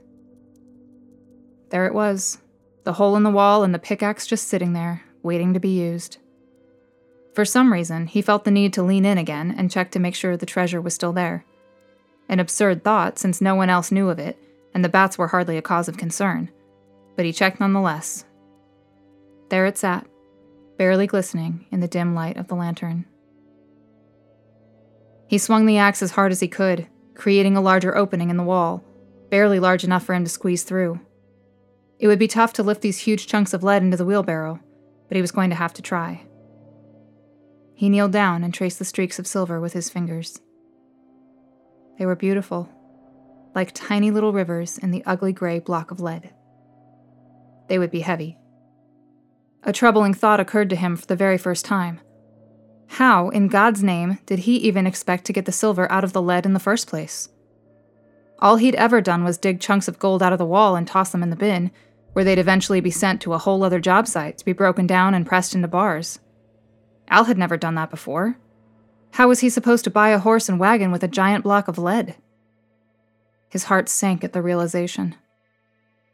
There 1.70 1.86
it 1.86 1.94
was 1.94 2.38
the 2.84 2.94
hole 2.94 3.16
in 3.16 3.22
the 3.22 3.30
wall 3.30 3.64
and 3.64 3.74
the 3.74 3.78
pickaxe 3.78 4.26
just 4.26 4.48
sitting 4.48 4.72
there, 4.72 5.04
waiting 5.22 5.52
to 5.52 5.60
be 5.60 5.68
used. 5.68 6.18
For 7.34 7.44
some 7.44 7.72
reason, 7.72 8.06
he 8.06 8.22
felt 8.22 8.44
the 8.44 8.50
need 8.50 8.72
to 8.72 8.82
lean 8.82 9.04
in 9.04 9.18
again 9.18 9.54
and 9.56 9.70
check 9.70 9.90
to 9.90 9.98
make 9.98 10.14
sure 10.14 10.36
the 10.36 10.46
treasure 10.46 10.80
was 10.80 10.94
still 10.94 11.12
there. 11.12 11.44
An 12.28 12.40
absurd 12.40 12.82
thought, 12.82 13.18
since 13.18 13.40
no 13.40 13.54
one 13.54 13.70
else 13.70 13.92
knew 13.92 14.08
of 14.08 14.18
it, 14.18 14.38
and 14.74 14.84
the 14.84 14.88
bats 14.88 15.18
were 15.18 15.28
hardly 15.28 15.56
a 15.56 15.62
cause 15.62 15.88
of 15.88 15.96
concern. 15.96 16.50
But 17.14 17.24
he 17.24 17.32
checked 17.32 17.60
nonetheless. 17.60 18.24
There 19.50 19.66
it 19.66 19.78
sat, 19.78 20.06
barely 20.78 21.06
glistening 21.06 21.66
in 21.70 21.80
the 21.80 21.88
dim 21.88 22.14
light 22.14 22.36
of 22.36 22.48
the 22.48 22.54
lantern. 22.54 23.04
He 25.28 25.38
swung 25.38 25.66
the 25.66 25.76
axe 25.76 26.02
as 26.02 26.12
hard 26.12 26.32
as 26.32 26.40
he 26.40 26.48
could, 26.48 26.88
creating 27.14 27.56
a 27.56 27.60
larger 27.60 27.96
opening 27.96 28.30
in 28.30 28.38
the 28.38 28.42
wall, 28.42 28.82
barely 29.30 29.60
large 29.60 29.84
enough 29.84 30.04
for 30.04 30.14
him 30.14 30.24
to 30.24 30.30
squeeze 30.30 30.62
through. 30.62 31.00
It 31.98 32.06
would 32.06 32.18
be 32.18 32.28
tough 32.28 32.54
to 32.54 32.62
lift 32.62 32.80
these 32.80 32.98
huge 32.98 33.26
chunks 33.26 33.52
of 33.52 33.62
lead 33.62 33.82
into 33.82 33.96
the 33.96 34.06
wheelbarrow, 34.06 34.58
but 35.06 35.16
he 35.16 35.20
was 35.20 35.32
going 35.32 35.50
to 35.50 35.56
have 35.56 35.74
to 35.74 35.82
try. 35.82 36.24
He 37.74 37.88
kneeled 37.90 38.12
down 38.12 38.42
and 38.42 38.54
traced 38.54 38.78
the 38.78 38.84
streaks 38.84 39.18
of 39.18 39.26
silver 39.26 39.60
with 39.60 39.74
his 39.74 39.90
fingers. 39.90 40.40
They 41.98 42.06
were 42.06 42.16
beautiful, 42.16 42.68
like 43.54 43.72
tiny 43.74 44.10
little 44.10 44.32
rivers 44.32 44.78
in 44.78 44.92
the 44.92 45.04
ugly 45.04 45.32
gray 45.32 45.58
block 45.58 45.90
of 45.90 46.00
lead. 46.00 46.32
They 47.68 47.78
would 47.78 47.90
be 47.90 48.00
heavy. 48.00 48.38
A 49.64 49.72
troubling 49.72 50.14
thought 50.14 50.40
occurred 50.40 50.70
to 50.70 50.76
him 50.76 50.96
for 50.96 51.06
the 51.06 51.16
very 51.16 51.36
first 51.36 51.64
time. 51.64 52.00
How, 52.88 53.28
in 53.28 53.48
God's 53.48 53.82
name, 53.82 54.18
did 54.26 54.40
he 54.40 54.56
even 54.56 54.86
expect 54.86 55.24
to 55.26 55.32
get 55.32 55.44
the 55.44 55.52
silver 55.52 55.90
out 55.92 56.04
of 56.04 56.12
the 56.12 56.22
lead 56.22 56.46
in 56.46 56.54
the 56.54 56.58
first 56.58 56.88
place? 56.88 57.28
All 58.40 58.56
he'd 58.56 58.74
ever 58.76 59.00
done 59.00 59.24
was 59.24 59.38
dig 59.38 59.60
chunks 59.60 59.88
of 59.88 59.98
gold 59.98 60.22
out 60.22 60.32
of 60.32 60.38
the 60.38 60.46
wall 60.46 60.74
and 60.74 60.86
toss 60.86 61.10
them 61.10 61.22
in 61.22 61.30
the 61.30 61.36
bin, 61.36 61.70
where 62.12 62.24
they'd 62.24 62.38
eventually 62.38 62.80
be 62.80 62.90
sent 62.90 63.20
to 63.22 63.34
a 63.34 63.38
whole 63.38 63.62
other 63.62 63.80
job 63.80 64.06
site 64.06 64.38
to 64.38 64.44
be 64.44 64.52
broken 64.52 64.86
down 64.86 65.14
and 65.14 65.26
pressed 65.26 65.54
into 65.54 65.68
bars. 65.68 66.18
Al 67.08 67.24
had 67.24 67.38
never 67.38 67.56
done 67.56 67.74
that 67.74 67.90
before. 67.90 68.36
How 69.12 69.28
was 69.28 69.40
he 69.40 69.50
supposed 69.50 69.84
to 69.84 69.90
buy 69.90 70.10
a 70.10 70.18
horse 70.18 70.48
and 70.48 70.58
wagon 70.58 70.90
with 70.90 71.02
a 71.02 71.08
giant 71.08 71.44
block 71.44 71.68
of 71.68 71.78
lead? 71.78 72.16
His 73.48 73.64
heart 73.64 73.88
sank 73.88 74.22
at 74.24 74.32
the 74.32 74.42
realization. 74.42 75.16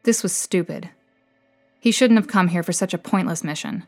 This 0.05 0.23
was 0.23 0.33
stupid. 0.33 0.91
He 1.81 1.91
shouldn't 1.91 2.19
have 2.19 2.29
come 2.29 2.49
here 2.49 2.63
for 2.63 2.73
such 2.73 2.95
a 2.95 2.99
pointless 2.99 3.45
mission. 3.45 3.87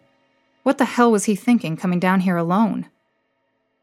What 0.66 0.78
the 0.78 0.84
hell 0.84 1.12
was 1.12 1.26
he 1.26 1.36
thinking 1.36 1.76
coming 1.76 2.00
down 2.00 2.22
here 2.22 2.36
alone? 2.36 2.88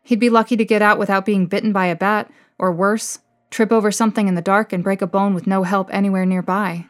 He'd 0.02 0.20
be 0.20 0.30
lucky 0.30 0.58
to 0.58 0.66
get 0.66 0.82
out 0.82 1.00
without 1.00 1.26
being 1.26 1.46
bitten 1.46 1.72
by 1.72 1.86
a 1.86 1.96
bat, 1.96 2.30
or 2.60 2.74
worse, 2.74 3.20
trip 3.50 3.72
over 3.72 3.90
something 3.90 4.28
in 4.28 4.36
the 4.36 4.42
dark 4.42 4.74
and 4.74 4.84
break 4.84 5.02
a 5.02 5.08
bone 5.08 5.34
with 5.34 5.48
no 5.48 5.64
help 5.64 5.88
anywhere 5.94 6.26
nearby. 6.26 6.90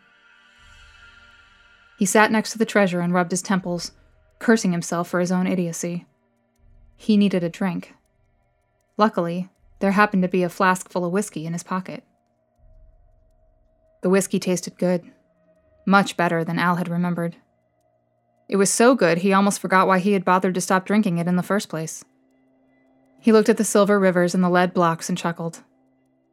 He 2.00 2.08
sat 2.08 2.32
next 2.32 2.54
to 2.54 2.58
the 2.58 2.66
treasure 2.66 3.02
and 3.02 3.14
rubbed 3.14 3.30
his 3.30 3.44
temples, 3.44 3.92
cursing 4.40 4.72
himself 4.72 5.10
for 5.10 5.20
his 5.20 5.32
own 5.32 5.46
idiocy. 5.46 6.08
He 6.98 7.16
needed 7.16 7.44
a 7.44 7.50
drink. 7.50 7.94
Luckily, 8.98 9.52
there 9.78 9.92
happened 9.92 10.24
to 10.24 10.28
be 10.28 10.42
a 10.42 10.50
flask 10.50 10.90
full 10.90 11.06
of 11.06 11.12
whiskey 11.12 11.46
in 11.46 11.54
his 11.54 11.62
pocket. 11.62 12.04
The 14.02 14.10
whiskey 14.10 14.40
tasted 14.40 14.80
good, 14.80 15.04
much 15.86 16.18
better 16.18 16.44
than 16.44 16.58
Al 16.58 16.78
had 16.78 16.90
remembered. 16.90 17.36
It 18.50 18.58
was 18.58 18.70
so 18.70 18.96
good 18.96 19.20
he 19.20 19.34
almost 19.34 19.60
forgot 19.60 19.88
why 19.88 20.00
he 20.00 20.14
had 20.14 20.26
bothered 20.26 20.54
to 20.56 20.62
stop 20.62 20.86
drinking 20.86 21.18
it 21.18 21.28
in 21.28 21.36
the 21.36 21.44
first 21.44 21.70
place. 21.70 22.04
He 23.20 23.32
looked 23.32 23.50
at 23.50 23.58
the 23.58 23.64
silver 23.64 24.00
rivers 24.00 24.36
and 24.36 24.44
the 24.44 24.50
lead 24.50 24.74
blocks 24.74 25.08
and 25.10 25.18
chuckled. 25.18 25.64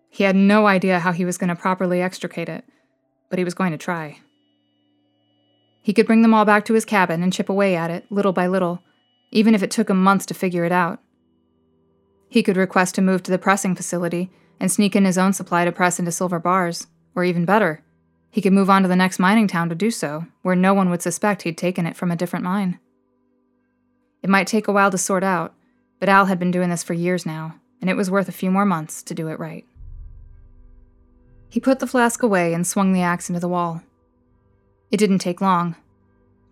He 0.09 0.25
had 0.25 0.35
no 0.35 0.66
idea 0.66 0.99
how 0.99 1.12
he 1.12 1.25
was 1.25 1.38
going 1.38 1.49
to 1.49 1.55
properly 1.55 2.03
extricate 2.03 2.49
it, 2.49 2.64
but 3.29 3.38
he 3.38 3.44
was 3.44 3.55
going 3.55 3.70
to 3.70 3.79
try. 3.79 4.18
He 5.83 5.92
could 5.92 6.07
bring 6.07 6.23
them 6.23 6.35
all 6.35 6.44
back 6.44 6.64
to 6.66 6.75
his 6.75 6.85
cabin 6.85 7.23
and 7.23 7.33
chip 7.33 7.49
away 7.49 7.77
at 7.77 7.90
it, 7.90 8.05
little 8.11 8.33
by 8.33 8.49
little, 8.49 8.83
even 9.31 9.55
if 9.55 9.62
it 9.62 9.70
took 9.70 9.88
him 9.88 10.03
months 10.03 10.27
to 10.27 10.35
figure 10.35 10.64
it 10.64 10.73
out. 10.73 10.99
He 12.29 12.42
could 12.42 12.57
request 12.57 12.96
to 12.96 13.03
move 13.03 13.23
to 13.23 13.31
the 13.31 13.38
pressing 13.38 13.75
facility 13.75 14.31
and 14.59 14.70
sneak 14.70 14.94
in 14.94 15.05
his 15.05 15.16
own 15.16 15.33
supply 15.33 15.64
to 15.64 15.73
press 15.73 15.99
into 15.99 16.12
silver 16.12 16.38
bars, 16.38 16.87
or 17.14 17.25
even 17.25 17.44
better, 17.44 17.83
he 18.31 18.40
could 18.40 18.53
move 18.53 18.71
on 18.71 18.83
to 18.83 18.88
the 18.88 18.97
next 18.97 19.19
mining 19.19 19.49
town 19.49 19.69
to 19.69 19.75
do 19.75 19.90
so, 19.90 20.27
where 20.43 20.57
no 20.57 20.73
one 20.73 20.88
would 20.90 21.03
suspect 21.03 21.43
he'd 21.43 21.59
taken 21.59 21.87
it 21.87 21.97
from 21.97 22.11
a 22.11 22.16
different 22.16 22.45
mine. 22.45 22.79
It 24.23 24.31
might 24.31 24.47
take 24.47 24.69
a 24.69 24.73
while 24.73 24.90
to 24.90 24.99
sort 24.99 25.25
out, 25.25 25.55
but 25.99 26.09
Al 26.09 26.27
had 26.27 26.38
been 26.38 26.51
doing 26.51 26.71
this 26.71 26.83
for 26.83 26.95
years 26.95 27.27
now, 27.27 27.57
and 27.81 27.90
it 27.90 27.97
was 27.97 28.11
worth 28.11 28.29
a 28.29 28.33
few 28.33 28.51
more 28.51 28.66
months 28.66 29.03
to 29.05 29.14
do 29.14 29.29
it 29.29 29.38
right. 29.40 29.64
He 31.49 31.59
put 31.59 31.81
the 31.81 31.87
flask 31.87 32.23
away 32.23 32.55
and 32.55 32.66
swung 32.66 32.93
the 32.93 33.03
axe 33.03 33.29
into 33.29 33.40
the 33.40 33.49
wall. 33.49 33.83
It 34.90 34.99
didn't 34.99 35.19
take 35.19 35.40
long. 35.40 35.75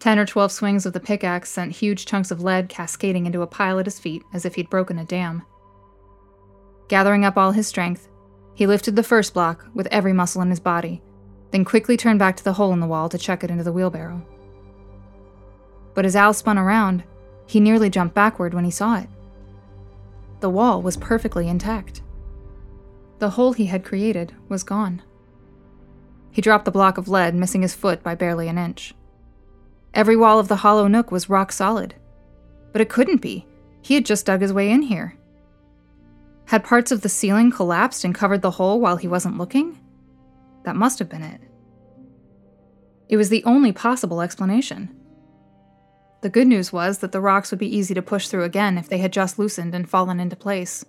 Ten 0.01 0.19
or 0.19 0.27
twelve 0.27 0.53
swings 0.53 0.87
of 0.87 0.93
the 0.93 1.01
pickaxe 1.01 1.51
sent 1.51 1.73
huge 1.73 2.07
chunks 2.07 2.31
of 2.31 2.43
lead 2.43 2.69
cascading 2.69 3.27
into 3.27 3.43
a 3.43 3.47
pile 3.47 3.79
at 3.79 3.87
his 3.87 3.99
feet 4.01 4.23
as 4.33 4.45
if 4.45 4.55
he'd 4.55 4.71
broken 4.71 4.99
a 4.99 5.05
dam. 5.05 5.45
Gathering 6.89 7.25
up 7.25 7.37
all 7.37 7.53
his 7.53 7.67
strength, 7.67 8.09
he 8.55 8.67
lifted 8.67 8.97
the 8.97 9.03
first 9.03 9.35
block 9.35 9.67
with 9.75 9.87
every 9.89 10.13
muscle 10.13 10.43
in 10.43 10.51
his 10.51 10.61
body, 10.61 11.03
then 11.51 11.65
quickly 11.65 11.97
turned 11.97 12.19
back 12.19 12.37
to 12.37 12.45
the 12.45 12.55
hole 12.55 12.73
in 12.73 12.81
the 12.81 12.87
wall 12.87 13.09
to 13.09 13.19
chuck 13.19 13.43
it 13.43 13.51
into 13.51 13.65
the 13.65 13.73
wheelbarrow. 13.73 14.25
But 15.95 16.05
as 16.05 16.17
Al 16.17 16.35
spun 16.35 16.59
around, 16.59 17.05
he 17.47 17.61
nearly 17.61 17.91
jumped 17.91 18.15
backward 18.15 18.55
when 18.55 18.65
he 18.65 18.71
saw 18.71 18.99
it. 18.99 19.09
The 20.41 20.51
wall 20.51 20.83
was 20.83 20.97
perfectly 20.97 21.49
intact. 21.49 22.03
The 23.19 23.31
hole 23.31 23.53
he 23.53 23.67
had 23.67 23.85
created 23.85 24.35
was 24.49 24.63
gone. 24.63 25.03
He 26.31 26.43
dropped 26.43 26.67
the 26.67 26.71
block 26.71 26.99
of 26.99 27.09
lead, 27.09 27.35
missing 27.35 27.63
his 27.63 27.75
foot 27.75 28.03
by 28.03 28.15
barely 28.15 28.47
an 28.49 28.59
inch. 28.59 28.95
Every 29.95 30.17
wall 30.17 30.39
of 30.39 30.49
the 30.49 30.57
hollow 30.57 30.87
nook 30.87 31.11
was 31.11 31.29
rock 31.29 31.51
solid, 31.51 31.95
But 32.71 32.83
it 32.83 32.91
couldn't 32.91 33.23
be. 33.23 33.47
He 33.83 33.95
had 33.95 34.07
just 34.07 34.27
dug 34.27 34.43
his 34.43 34.53
way 34.53 34.71
in 34.71 34.83
here. 34.83 35.17
Had 36.47 36.63
parts 36.63 36.93
of 36.93 37.01
the 37.01 37.09
ceiling 37.09 37.51
collapsed 37.51 38.05
and 38.05 38.15
covered 38.15 38.43
the 38.43 38.53
hole 38.53 38.79
while 38.81 38.99
he 38.99 39.09
wasn't 39.09 39.39
looking? 39.39 39.81
That 40.69 40.77
must 40.77 40.99
have 40.99 41.09
been 41.09 41.23
it. 41.23 41.41
It 43.09 43.17
was 43.17 43.31
the 43.31 43.43
only 43.45 43.73
possible 43.73 44.21
explanation. 44.21 44.95
The 46.21 46.29
good 46.29 46.47
news 46.47 46.75
was 46.75 46.99
that 46.99 47.11
the 47.11 47.23
rocks 47.23 47.51
would 47.51 47.59
be 47.59 47.75
easy 47.75 47.95
to 47.95 48.03
push 48.03 48.29
through 48.29 48.45
again 48.45 48.77
if 48.77 48.87
they 48.87 48.99
had 48.99 49.11
just 49.11 49.39
loosened 49.39 49.75
and 49.75 49.89
fallen 49.89 50.21
into 50.21 50.37
place. 50.37 50.85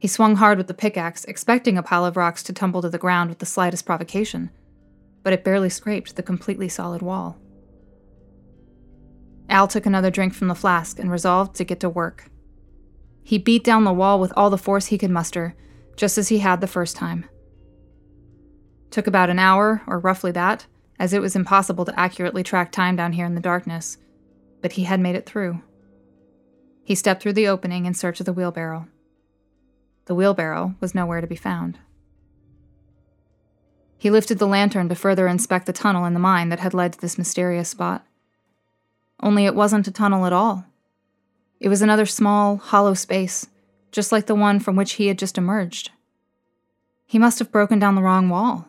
He 0.00 0.08
swung 0.08 0.34
hard 0.34 0.58
with 0.58 0.66
the 0.66 0.74
pickaxe, 0.74 1.24
expecting 1.26 1.78
a 1.78 1.82
pile 1.84 2.04
of 2.04 2.16
rocks 2.16 2.42
to 2.42 2.52
tumble 2.52 2.82
to 2.82 2.88
the 2.88 2.98
ground 2.98 3.30
with 3.30 3.38
the 3.38 3.46
slightest 3.46 3.86
provocation, 3.86 4.50
but 5.22 5.32
it 5.32 5.44
barely 5.44 5.68
scraped 5.68 6.16
the 6.16 6.22
completely 6.24 6.68
solid 6.68 7.00
wall. 7.00 7.38
Al 9.48 9.68
took 9.68 9.86
another 9.86 10.10
drink 10.10 10.34
from 10.34 10.48
the 10.48 10.56
flask 10.56 10.98
and 10.98 11.12
resolved 11.12 11.54
to 11.54 11.64
get 11.64 11.78
to 11.78 11.88
work. 11.88 12.28
He 13.22 13.38
beat 13.38 13.62
down 13.62 13.84
the 13.84 13.92
wall 13.92 14.18
with 14.18 14.32
all 14.36 14.50
the 14.50 14.58
force 14.58 14.86
he 14.86 14.98
could 14.98 15.12
muster, 15.12 15.54
just 15.94 16.18
as 16.18 16.26
he 16.26 16.38
had 16.38 16.60
the 16.60 16.66
first 16.66 16.96
time. 16.96 17.26
Took 18.90 19.06
about 19.06 19.30
an 19.30 19.38
hour, 19.38 19.82
or 19.86 19.98
roughly 19.98 20.32
that, 20.32 20.66
as 20.98 21.12
it 21.12 21.20
was 21.20 21.36
impossible 21.36 21.84
to 21.84 21.98
accurately 21.98 22.42
track 22.42 22.72
time 22.72 22.96
down 22.96 23.12
here 23.12 23.26
in 23.26 23.34
the 23.34 23.40
darkness, 23.40 23.98
but 24.62 24.72
he 24.72 24.84
had 24.84 25.00
made 25.00 25.14
it 25.14 25.26
through. 25.26 25.62
He 26.84 26.94
stepped 26.94 27.22
through 27.22 27.34
the 27.34 27.48
opening 27.48 27.84
in 27.84 27.94
search 27.94 28.18
of 28.18 28.26
the 28.26 28.32
wheelbarrow. 28.32 28.88
The 30.06 30.14
wheelbarrow 30.14 30.74
was 30.80 30.94
nowhere 30.94 31.20
to 31.20 31.26
be 31.26 31.36
found. 31.36 31.78
He 33.98 34.10
lifted 34.10 34.38
the 34.38 34.46
lantern 34.46 34.88
to 34.88 34.94
further 34.94 35.26
inspect 35.26 35.66
the 35.66 35.72
tunnel 35.72 36.04
in 36.04 36.14
the 36.14 36.20
mine 36.20 36.48
that 36.48 36.60
had 36.60 36.72
led 36.72 36.94
to 36.94 37.00
this 37.00 37.18
mysterious 37.18 37.68
spot. 37.68 38.06
Only 39.20 39.44
it 39.44 39.54
wasn't 39.54 39.88
a 39.88 39.92
tunnel 39.92 40.24
at 40.24 40.32
all. 40.32 40.64
It 41.60 41.68
was 41.68 41.82
another 41.82 42.06
small, 42.06 42.56
hollow 42.56 42.94
space, 42.94 43.48
just 43.90 44.12
like 44.12 44.26
the 44.26 44.34
one 44.34 44.60
from 44.60 44.76
which 44.76 44.92
he 44.92 45.08
had 45.08 45.18
just 45.18 45.36
emerged. 45.36 45.90
He 47.04 47.18
must 47.18 47.40
have 47.40 47.50
broken 47.50 47.78
down 47.78 47.96
the 47.96 48.02
wrong 48.02 48.28
wall. 48.28 48.67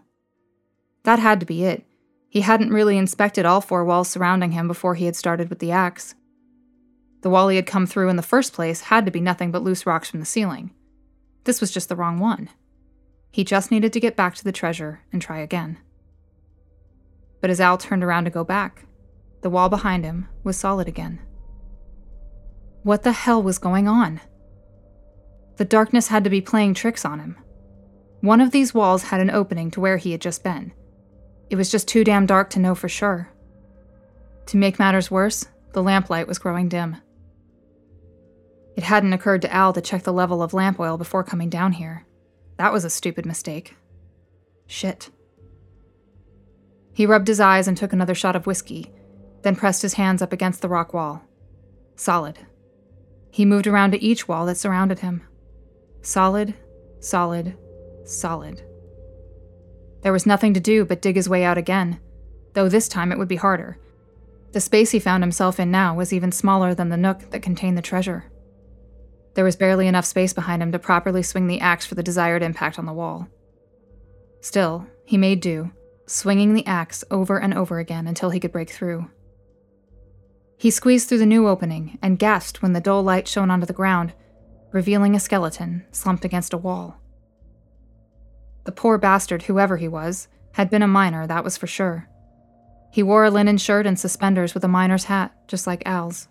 That 1.04 1.20
had 1.20 1.40
to 1.40 1.46
be 1.46 1.64
it. 1.64 1.86
He 2.30 2.42
hadn't 2.42 2.74
really 2.74 2.98
inspected 2.98 3.46
all 3.46 3.62
four 3.62 3.84
walls 3.84 4.10
surrounding 4.10 4.52
him 4.52 4.68
before 4.68 4.96
he 4.96 5.06
had 5.06 5.16
started 5.16 5.50
with 5.50 5.60
the 5.60 5.72
axe. 5.72 6.14
The 7.22 7.30
wall 7.30 7.50
he 7.50 7.56
had 7.56 7.66
come 7.66 7.86
through 7.86 8.10
in 8.10 8.16
the 8.16 8.22
first 8.22 8.54
place 8.54 8.82
had 8.82 9.06
to 9.06 9.12
be 9.12 9.20
nothing 9.20 9.52
but 9.52 9.64
loose 9.64 9.86
rocks 9.86 10.10
from 10.10 10.20
the 10.20 10.26
ceiling. 10.26 10.72
This 11.44 11.60
was 11.60 11.72
just 11.72 11.90
the 11.90 11.96
wrong 11.96 12.20
one. 12.20 12.50
He 13.32 13.44
just 13.44 13.72
needed 13.72 13.94
to 13.94 14.00
get 14.00 14.16
back 14.16 14.36
to 14.36 14.44
the 14.44 14.52
treasure 14.52 15.02
and 15.12 15.22
try 15.22 15.40
again. 15.40 15.80
But 17.42 17.50
as 17.50 17.60
Al 17.60 17.78
turned 17.78 18.04
around 18.04 18.26
to 18.26 18.30
go 18.30 18.44
back, 18.44 18.86
the 19.42 19.50
wall 19.50 19.70
behind 19.70 20.04
him 20.04 20.28
was 20.44 20.58
solid 20.58 20.88
again. 20.88 21.20
What 22.84 23.04
the 23.04 23.12
hell 23.12 23.42
was 23.42 23.58
going 23.58 23.88
on? 23.88 24.22
The 25.58 25.66
darkness 25.66 26.08
had 26.08 26.24
to 26.24 26.30
be 26.30 26.42
playing 26.42 26.74
tricks 26.74 27.04
on 27.04 27.20
him. 27.20 27.38
One 28.22 28.42
of 28.42 28.52
these 28.52 28.74
walls 28.74 29.04
had 29.04 29.20
an 29.20 29.30
opening 29.30 29.72
to 29.72 29.80
where 29.80 29.98
he 29.98 30.12
had 30.12 30.22
just 30.22 30.44
been. 30.44 30.74
It 31.50 31.56
was 31.56 31.72
just 31.72 31.88
too 31.88 32.04
damn 32.04 32.26
dark 32.26 32.50
to 32.52 32.60
know 32.60 32.76
for 32.76 32.90
sure. 32.90 33.30
To 34.48 34.58
make 34.58 34.80
matters 34.80 35.12
worse, 35.12 35.48
the 35.74 35.84
lamplight 35.84 36.28
was 36.28 36.40
growing 36.40 36.70
dim. 36.70 36.98
It 38.76 38.84
hadn't 38.84 39.14
occurred 39.14 39.42
to 39.42 39.54
Al 39.54 39.74
to 39.74 39.82
check 39.82 40.04
the 40.04 40.14
level 40.14 40.42
of 40.42 40.54
lamp 40.54 40.80
oil 40.80 40.98
before 40.98 41.24
coming 41.24 41.50
down 41.50 41.74
here. 41.74 42.06
That 42.58 42.74
was 42.74 42.86
a 42.86 42.90
stupid 42.90 43.26
mistake. 43.26 43.76
Shit. 44.68 45.10
He 46.94 47.06
rubbed 47.06 47.28
his 47.28 47.40
eyes 47.40 47.68
and 47.68 47.78
took 47.78 47.94
another 47.94 48.16
shot 48.16 48.36
of 48.36 48.46
whiskey, 48.46 48.92
then 49.42 49.56
pressed 49.56 49.82
his 49.82 49.94
hands 49.94 50.22
up 50.22 50.34
against 50.34 50.62
the 50.62 50.70
rock 50.70 50.94
wall. 50.94 51.24
Solid. 51.96 52.40
He 53.32 53.46
moved 53.46 53.68
around 53.68 53.92
to 53.92 54.04
each 54.04 54.28
wall 54.28 54.46
that 54.46 54.56
surrounded 54.56 55.00
him. 55.00 55.24
Solid, 56.02 56.54
solid, 57.00 57.58
solid. 58.06 58.64
There 60.02 60.14
was 60.14 60.26
nothing 60.26 60.54
to 60.54 60.60
do 60.60 60.86
but 60.86 61.02
dig 61.02 61.16
his 61.16 61.30
way 61.30 61.44
out 61.44 61.58
again, 61.58 62.00
though 62.54 62.70
this 62.70 62.88
time 62.88 63.12
it 63.12 63.18
would 63.18 63.28
be 63.28 63.36
harder. 63.36 63.78
The 64.52 64.62
space 64.62 64.92
he 64.92 65.00
found 65.00 65.24
himself 65.24 65.60
in 65.60 65.70
now 65.70 65.94
was 65.96 66.12
even 66.12 66.32
smaller 66.32 66.74
than 66.74 66.90
the 66.90 66.98
nook 66.98 67.30
that 67.32 67.42
contained 67.42 67.78
the 67.78 67.82
treasure. 67.82 68.32
There 69.36 69.44
was 69.44 69.56
barely 69.56 69.88
enough 69.88 70.06
space 70.06 70.34
behind 70.34 70.64
him 70.64 70.72
to 70.72 70.80
properly 70.80 71.22
swing 71.22 71.48
the 71.48 71.60
axe 71.60 71.86
for 71.86 71.96
the 71.96 72.04
desired 72.04 72.42
impact 72.42 72.80
on 72.80 72.86
the 72.86 72.94
wall. 72.94 73.28
Still, 74.42 74.88
he 75.06 75.18
made 75.18 75.40
do, 75.40 75.72
swinging 76.08 76.54
the 76.54 76.66
axe 76.66 77.04
over 77.12 77.40
and 77.40 77.54
over 77.54 77.80
again 77.80 78.08
until 78.08 78.32
he 78.32 78.40
could 78.40 78.52
break 78.52 78.72
through. 78.72 79.10
He 80.58 80.72
squeezed 80.72 81.08
through 81.08 81.20
the 81.20 81.26
new 81.26 81.48
opening 81.48 81.98
and 82.02 82.20
gasped 82.20 82.62
when 82.62 82.74
the 82.74 82.82
dull 82.82 83.04
light 83.04 83.28
shone 83.28 83.52
onto 83.52 83.66
the 83.66 83.74
ground, 83.74 84.14
revealing 84.72 85.16
a 85.16 85.20
skeleton 85.20 85.86
slumped 85.92 86.26
against 86.26 86.54
a 86.54 86.58
wall. 86.58 86.99
The 88.70 88.76
poor 88.76 89.00
bastard, 89.00 89.42
whoever 89.42 89.78
he 89.78 89.88
was, 89.88 90.28
had 90.52 90.70
been 90.70 90.84
a 90.84 90.88
miner, 90.88 91.26
that 91.26 91.44
was 91.44 91.58
for 91.58 91.66
sure. 91.66 92.08
He 92.92 93.02
wore 93.02 93.26
a 93.26 93.32
linen 93.32 93.58
shirt 93.58 93.88
and 93.88 93.98
suspenders 93.98 94.54
with 94.54 94.64
a 94.64 94.68
miner's 94.68 95.06
hat, 95.06 95.34
just 95.48 95.66
like 95.66 95.82
Al's. 95.88 96.28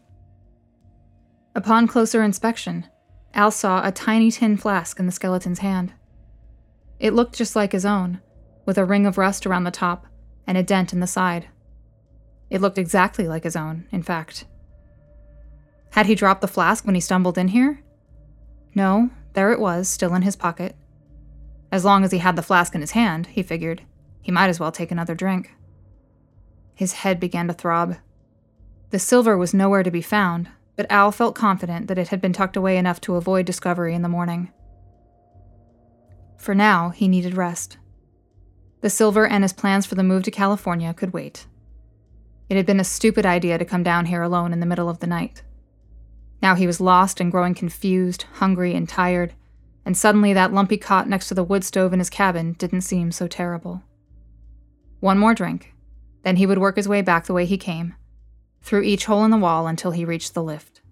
Upon 1.57 1.89
closer 1.89 2.23
inspection, 2.23 2.87
Al 3.35 3.51
saw 3.51 3.85
a 3.85 3.91
tiny 3.91 4.31
tin 4.31 4.57
flask 4.57 5.01
in 5.01 5.07
the 5.07 5.11
skeleton's 5.11 5.59
hand. 5.59 5.95
It 7.01 7.13
looked 7.13 7.35
just 7.37 7.57
like 7.57 7.73
his 7.73 7.85
own, 7.85 8.21
with 8.65 8.79
a 8.79 8.85
ring 8.85 9.05
of 9.05 9.19
rust 9.19 9.45
around 9.45 9.65
the 9.65 9.73
top 9.73 10.07
and 10.47 10.57
a 10.57 10.63
dent 10.63 10.93
in 10.93 11.01
the 11.01 11.09
side. 11.09 11.49
It 12.51 12.61
looked 12.61 12.79
exactly 12.79 13.27
like 13.27 13.43
his 13.43 13.57
own, 13.57 13.89
in 13.91 14.05
fact. 14.05 14.45
Had 15.91 16.07
he 16.07 16.15
dropped 16.15 16.43
the 16.43 16.47
flask 16.47 16.87
when 16.87 16.95
he 16.95 17.01
stumbled 17.01 17.37
in 17.37 17.49
here? 17.49 17.83
No, 18.77 19.11
there 19.33 19.51
it 19.51 19.59
was, 19.59 19.89
still 19.89 20.15
in 20.15 20.23
his 20.23 20.37
pocket. 20.37 20.77
As 21.71 21.85
long 21.85 22.05
as 22.05 22.13
he 22.13 22.19
had 22.19 22.37
the 22.37 22.43
flask 22.43 22.75
in 22.75 22.81
his 22.81 22.93
hand, 22.93 23.27
he 23.29 23.43
figured, 23.43 23.83
he 24.23 24.33
might 24.33 24.49
as 24.49 24.59
well 24.59 24.73
take 24.73 24.91
another 24.91 25.15
drink. 25.15 25.55
His 26.75 26.95
head 26.95 27.19
began 27.21 27.49
to 27.49 27.55
throb. 27.55 27.97
The 28.91 28.99
silver 28.99 29.37
was 29.37 29.53
nowhere 29.53 29.83
to 29.83 29.91
be 29.91 30.01
found, 30.01 30.49
but 30.77 30.91
Al 30.91 31.13
felt 31.13 31.35
confident 31.35 31.89
that 31.89 31.99
it 31.99 32.09
had 32.09 32.21
been 32.21 32.33
tucked 32.33 32.57
away 32.57 32.79
enough 32.79 33.01
to 33.03 33.17
avoid 33.17 33.45
discovery 33.45 33.95
in 33.95 34.03
the 34.03 34.09
morning. 34.09 34.51
For 36.39 36.55
now, 36.55 36.91
he 36.91 37.09
needed 37.09 37.37
rest. 37.37 37.79
The 38.81 38.91
silver 38.91 39.27
and 39.27 39.43
his 39.43 39.53
plans 39.53 39.87
for 39.87 39.97
the 39.97 40.05
move 40.05 40.23
to 40.23 40.31
California 40.31 40.95
could 40.95 41.13
wait. 41.13 41.47
It 42.49 42.57
had 42.57 42.65
been 42.65 42.81
a 42.81 42.85
stupid 42.85 43.27
idea 43.27 43.59
to 43.59 43.65
come 43.65 43.83
down 43.83 44.07
here 44.07 44.23
alone 44.23 44.53
in 44.53 44.61
the 44.61 44.67
middle 44.67 44.89
of 44.89 45.01
the 45.01 45.07
night. 45.07 45.43
Now 46.41 46.55
he 46.55 46.67
was 46.67 46.81
lost 46.81 47.21
and 47.21 47.33
growing 47.33 47.55
confused, 47.55 48.23
hungry, 48.35 48.75
and 48.75 48.89
tired, 48.89 49.35
and 49.89 49.97
suddenly 49.97 50.35
that 50.35 50.53
lumpy 50.53 50.77
cot 50.77 51.09
next 51.09 51.29
to 51.29 51.35
the 51.35 51.43
wood 51.43 51.65
stove 51.65 51.95
in 51.95 51.99
his 51.99 52.11
cabin 52.11 52.53
didn't 52.53 52.83
seem 52.83 53.11
so 53.11 53.27
terrible. 53.27 53.83
One 55.01 55.19
more 55.19 55.33
drink, 55.33 55.73
then 56.25 56.37
he 56.37 56.45
would 56.45 56.59
work 56.59 56.77
his 56.77 56.87
way 56.87 57.01
back 57.01 57.25
the 57.25 57.33
way 57.33 57.47
he 57.47 57.57
came, 57.57 57.95
through 58.61 58.83
each 58.83 59.07
hole 59.07 59.25
in 59.25 59.31
the 59.31 59.39
wall 59.39 59.67
until 59.67 59.93
he 59.93 60.05
reached 60.05 60.35
the 60.35 60.43
lift. 60.43 60.83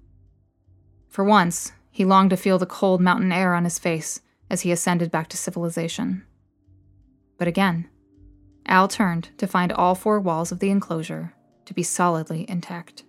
For 1.10 1.22
once, 1.26 1.72
he 1.90 2.06
longed 2.06 2.30
to 2.30 2.38
feel 2.38 2.56
the 2.56 2.64
cold 2.64 3.02
mountain 3.02 3.32
air 3.32 3.54
on 3.54 3.64
his 3.64 3.78
face 3.78 4.22
as 4.48 4.62
he 4.62 4.72
ascended 4.72 5.10
back 5.10 5.28
to 5.28 5.36
civilization. 5.36 6.24
But 7.36 7.48
again, 7.48 7.90
Al 8.64 8.88
turned 8.88 9.28
to 9.36 9.46
find 9.46 9.72
all 9.72 9.94
four 9.94 10.18
walls 10.20 10.50
of 10.52 10.60
the 10.60 10.70
enclosure 10.70 11.34
to 11.66 11.74
be 11.74 11.82
solidly 11.82 12.46
intact. 12.48 13.04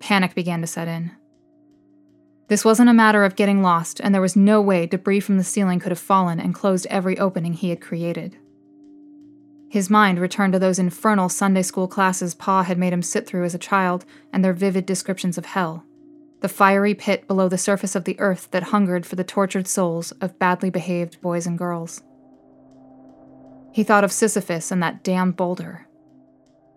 Panic 0.00 0.34
began 0.34 0.60
to 0.60 0.66
set 0.66 0.86
in. 0.86 1.12
This 2.48 2.64
wasn't 2.64 2.88
a 2.88 2.94
matter 2.94 3.24
of 3.24 3.36
getting 3.36 3.62
lost, 3.62 4.00
and 4.00 4.14
there 4.14 4.22
was 4.22 4.34
no 4.34 4.60
way 4.60 4.86
debris 4.86 5.20
from 5.20 5.36
the 5.36 5.44
ceiling 5.44 5.80
could 5.80 5.92
have 5.92 5.98
fallen 5.98 6.40
and 6.40 6.54
closed 6.54 6.86
every 6.88 7.18
opening 7.18 7.52
he 7.52 7.68
had 7.68 7.80
created. 7.80 8.36
His 9.70 9.90
mind 9.90 10.18
returned 10.18 10.54
to 10.54 10.58
those 10.58 10.78
infernal 10.78 11.28
Sunday 11.28 11.60
school 11.60 11.88
classes 11.88 12.34
Pa 12.34 12.62
had 12.62 12.78
made 12.78 12.94
him 12.94 13.02
sit 13.02 13.26
through 13.26 13.44
as 13.44 13.54
a 13.54 13.58
child 13.58 14.06
and 14.32 14.42
their 14.42 14.54
vivid 14.54 14.86
descriptions 14.86 15.36
of 15.36 15.44
hell, 15.44 15.84
the 16.40 16.48
fiery 16.48 16.94
pit 16.94 17.28
below 17.28 17.50
the 17.50 17.58
surface 17.58 17.94
of 17.94 18.04
the 18.04 18.18
earth 18.18 18.48
that 18.50 18.64
hungered 18.64 19.04
for 19.04 19.16
the 19.16 19.24
tortured 19.24 19.68
souls 19.68 20.12
of 20.12 20.38
badly 20.38 20.70
behaved 20.70 21.20
boys 21.20 21.46
and 21.46 21.58
girls. 21.58 22.02
He 23.72 23.82
thought 23.82 24.04
of 24.04 24.12
Sisyphus 24.12 24.70
and 24.70 24.82
that 24.82 25.04
damned 25.04 25.36
boulder. 25.36 25.86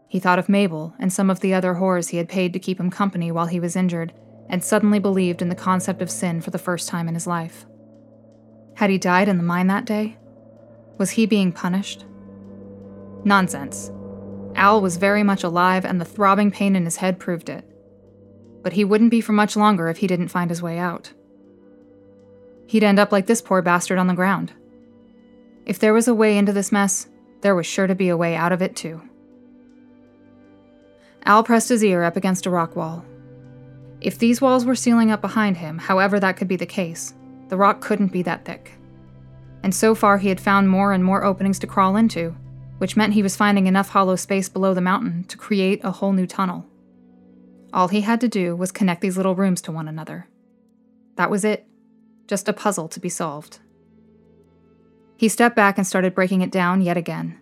He 0.10 0.20
thought 0.20 0.40
of 0.40 0.50
Mabel 0.50 0.94
and 1.00 1.14
some 1.14 1.30
of 1.30 1.40
the 1.40 1.54
other 1.54 1.76
whores 1.76 2.10
he 2.10 2.18
had 2.18 2.28
paid 2.28 2.52
to 2.52 2.60
keep 2.60 2.78
him 2.78 2.90
company 2.90 3.32
while 3.32 3.46
he 3.46 3.62
was 3.62 3.78
injured, 3.78 4.12
and 4.52 4.64
suddenly 4.64 5.00
believed 5.00 5.42
in 5.42 5.48
the 5.50 5.56
concept 5.56 6.02
of 6.02 6.12
sin 6.12 6.42
for 6.42 6.52
the 6.52 6.60
first 6.60 6.90
time 6.90 7.08
in 7.08 7.14
his 7.14 7.26
life. 7.26 7.66
Had 8.76 8.90
he 8.90 8.98
died 8.98 9.30
in 9.30 9.38
the 9.38 9.44
mine 9.44 9.68
that 9.68 9.86
day? 9.86 10.18
Was 10.98 11.12
he 11.12 11.26
being 11.26 11.54
punished? 11.54 12.06
Nonsense. 13.24 13.92
Al 14.54 14.82
was 14.82 14.98
very 14.98 15.24
much 15.24 15.44
alive, 15.44 15.86
and 15.86 16.02
the 16.02 16.06
throbbing 16.06 16.52
pain 16.52 16.76
in 16.76 16.84
his 16.84 16.98
head 16.98 17.18
proved 17.18 17.50
it. 17.50 17.64
But 18.62 18.74
he 18.74 18.84
wouldn't 18.84 19.10
be 19.10 19.22
for 19.22 19.32
much 19.32 19.56
longer 19.56 19.88
if 19.88 19.98
he 19.98 20.08
didn't 20.08 20.28
find 20.28 20.50
his 20.50 20.62
way 20.62 20.78
out. 20.78 21.14
He'd 22.68 22.84
end 22.84 23.00
up 23.00 23.12
like 23.12 23.28
this 23.28 23.42
poor 23.42 23.62
bastard 23.62 23.98
on 23.98 24.08
the 24.08 24.14
ground. 24.14 24.52
If 25.66 25.80
there 25.80 25.94
was 25.94 26.10
a 26.10 26.14
way 26.14 26.38
into 26.38 26.52
this 26.52 26.72
mess, 26.72 27.08
there 27.40 27.56
was 27.56 27.66
sure 27.66 27.88
to 27.88 27.96
be 27.96 28.10
a 28.10 28.18
way 28.18 28.36
out 28.36 28.52
of 28.52 28.62
it 28.62 28.76
too. 28.76 29.02
Al 31.24 31.44
pressed 31.44 31.70
his 31.70 31.84
ear 31.84 32.04
up 32.04 32.18
against 32.18 32.46
a 32.46 32.50
rock 32.50 32.76
wall. 32.76 33.06
If 34.02 34.18
these 34.18 34.42
walls 34.42 34.66
were 34.66 34.76
sealing 34.76 35.12
up 35.12 35.22
behind 35.22 35.58
him, 35.58 35.78
however 35.78 36.20
that 36.20 36.36
could 36.36 36.48
be 36.48 36.56
the 36.56 36.66
case, 36.66 37.14
the 37.50 37.58
rock 37.58 37.82
couldn't 37.82 38.12
be 38.12 38.24
that 38.24 38.46
thick. 38.46 38.74
And 39.64 39.76
so 39.76 39.94
far, 39.94 40.18
he 40.18 40.30
had 40.30 40.42
found 40.42 40.70
more 40.70 40.92
and 40.92 41.04
more 41.04 41.24
openings 41.24 41.60
to 41.60 41.68
crawl 41.68 41.96
into, 41.96 42.36
which 42.80 42.98
meant 42.98 43.14
he 43.14 43.22
was 43.22 43.36
finding 43.36 43.68
enough 43.68 43.90
hollow 43.90 44.16
space 44.16 44.50
below 44.50 44.74
the 44.74 44.82
mountain 44.82 45.24
to 45.26 45.38
create 45.38 45.82
a 45.84 45.92
whole 45.92 46.14
new 46.14 46.26
tunnel. 46.26 46.66
All 47.74 47.90
he 47.90 48.02
had 48.02 48.20
to 48.22 48.28
do 48.28 48.56
was 48.56 48.72
connect 48.72 49.02
these 49.02 49.18
little 49.18 49.36
rooms 49.36 49.62
to 49.62 49.72
one 49.72 49.88
another. 49.88 50.28
That 51.16 51.30
was 51.30 51.46
it, 51.46 51.68
just 52.28 52.50
a 52.50 52.54
puzzle 52.54 52.88
to 52.90 53.00
be 53.00 53.10
solved. 53.10 53.60
He 55.16 55.30
stepped 55.30 55.56
back 55.56 55.78
and 55.78 55.86
started 55.86 56.16
breaking 56.16 56.42
it 56.42 56.50
down 56.50 56.82
yet 56.82 56.98
again. 56.98 57.40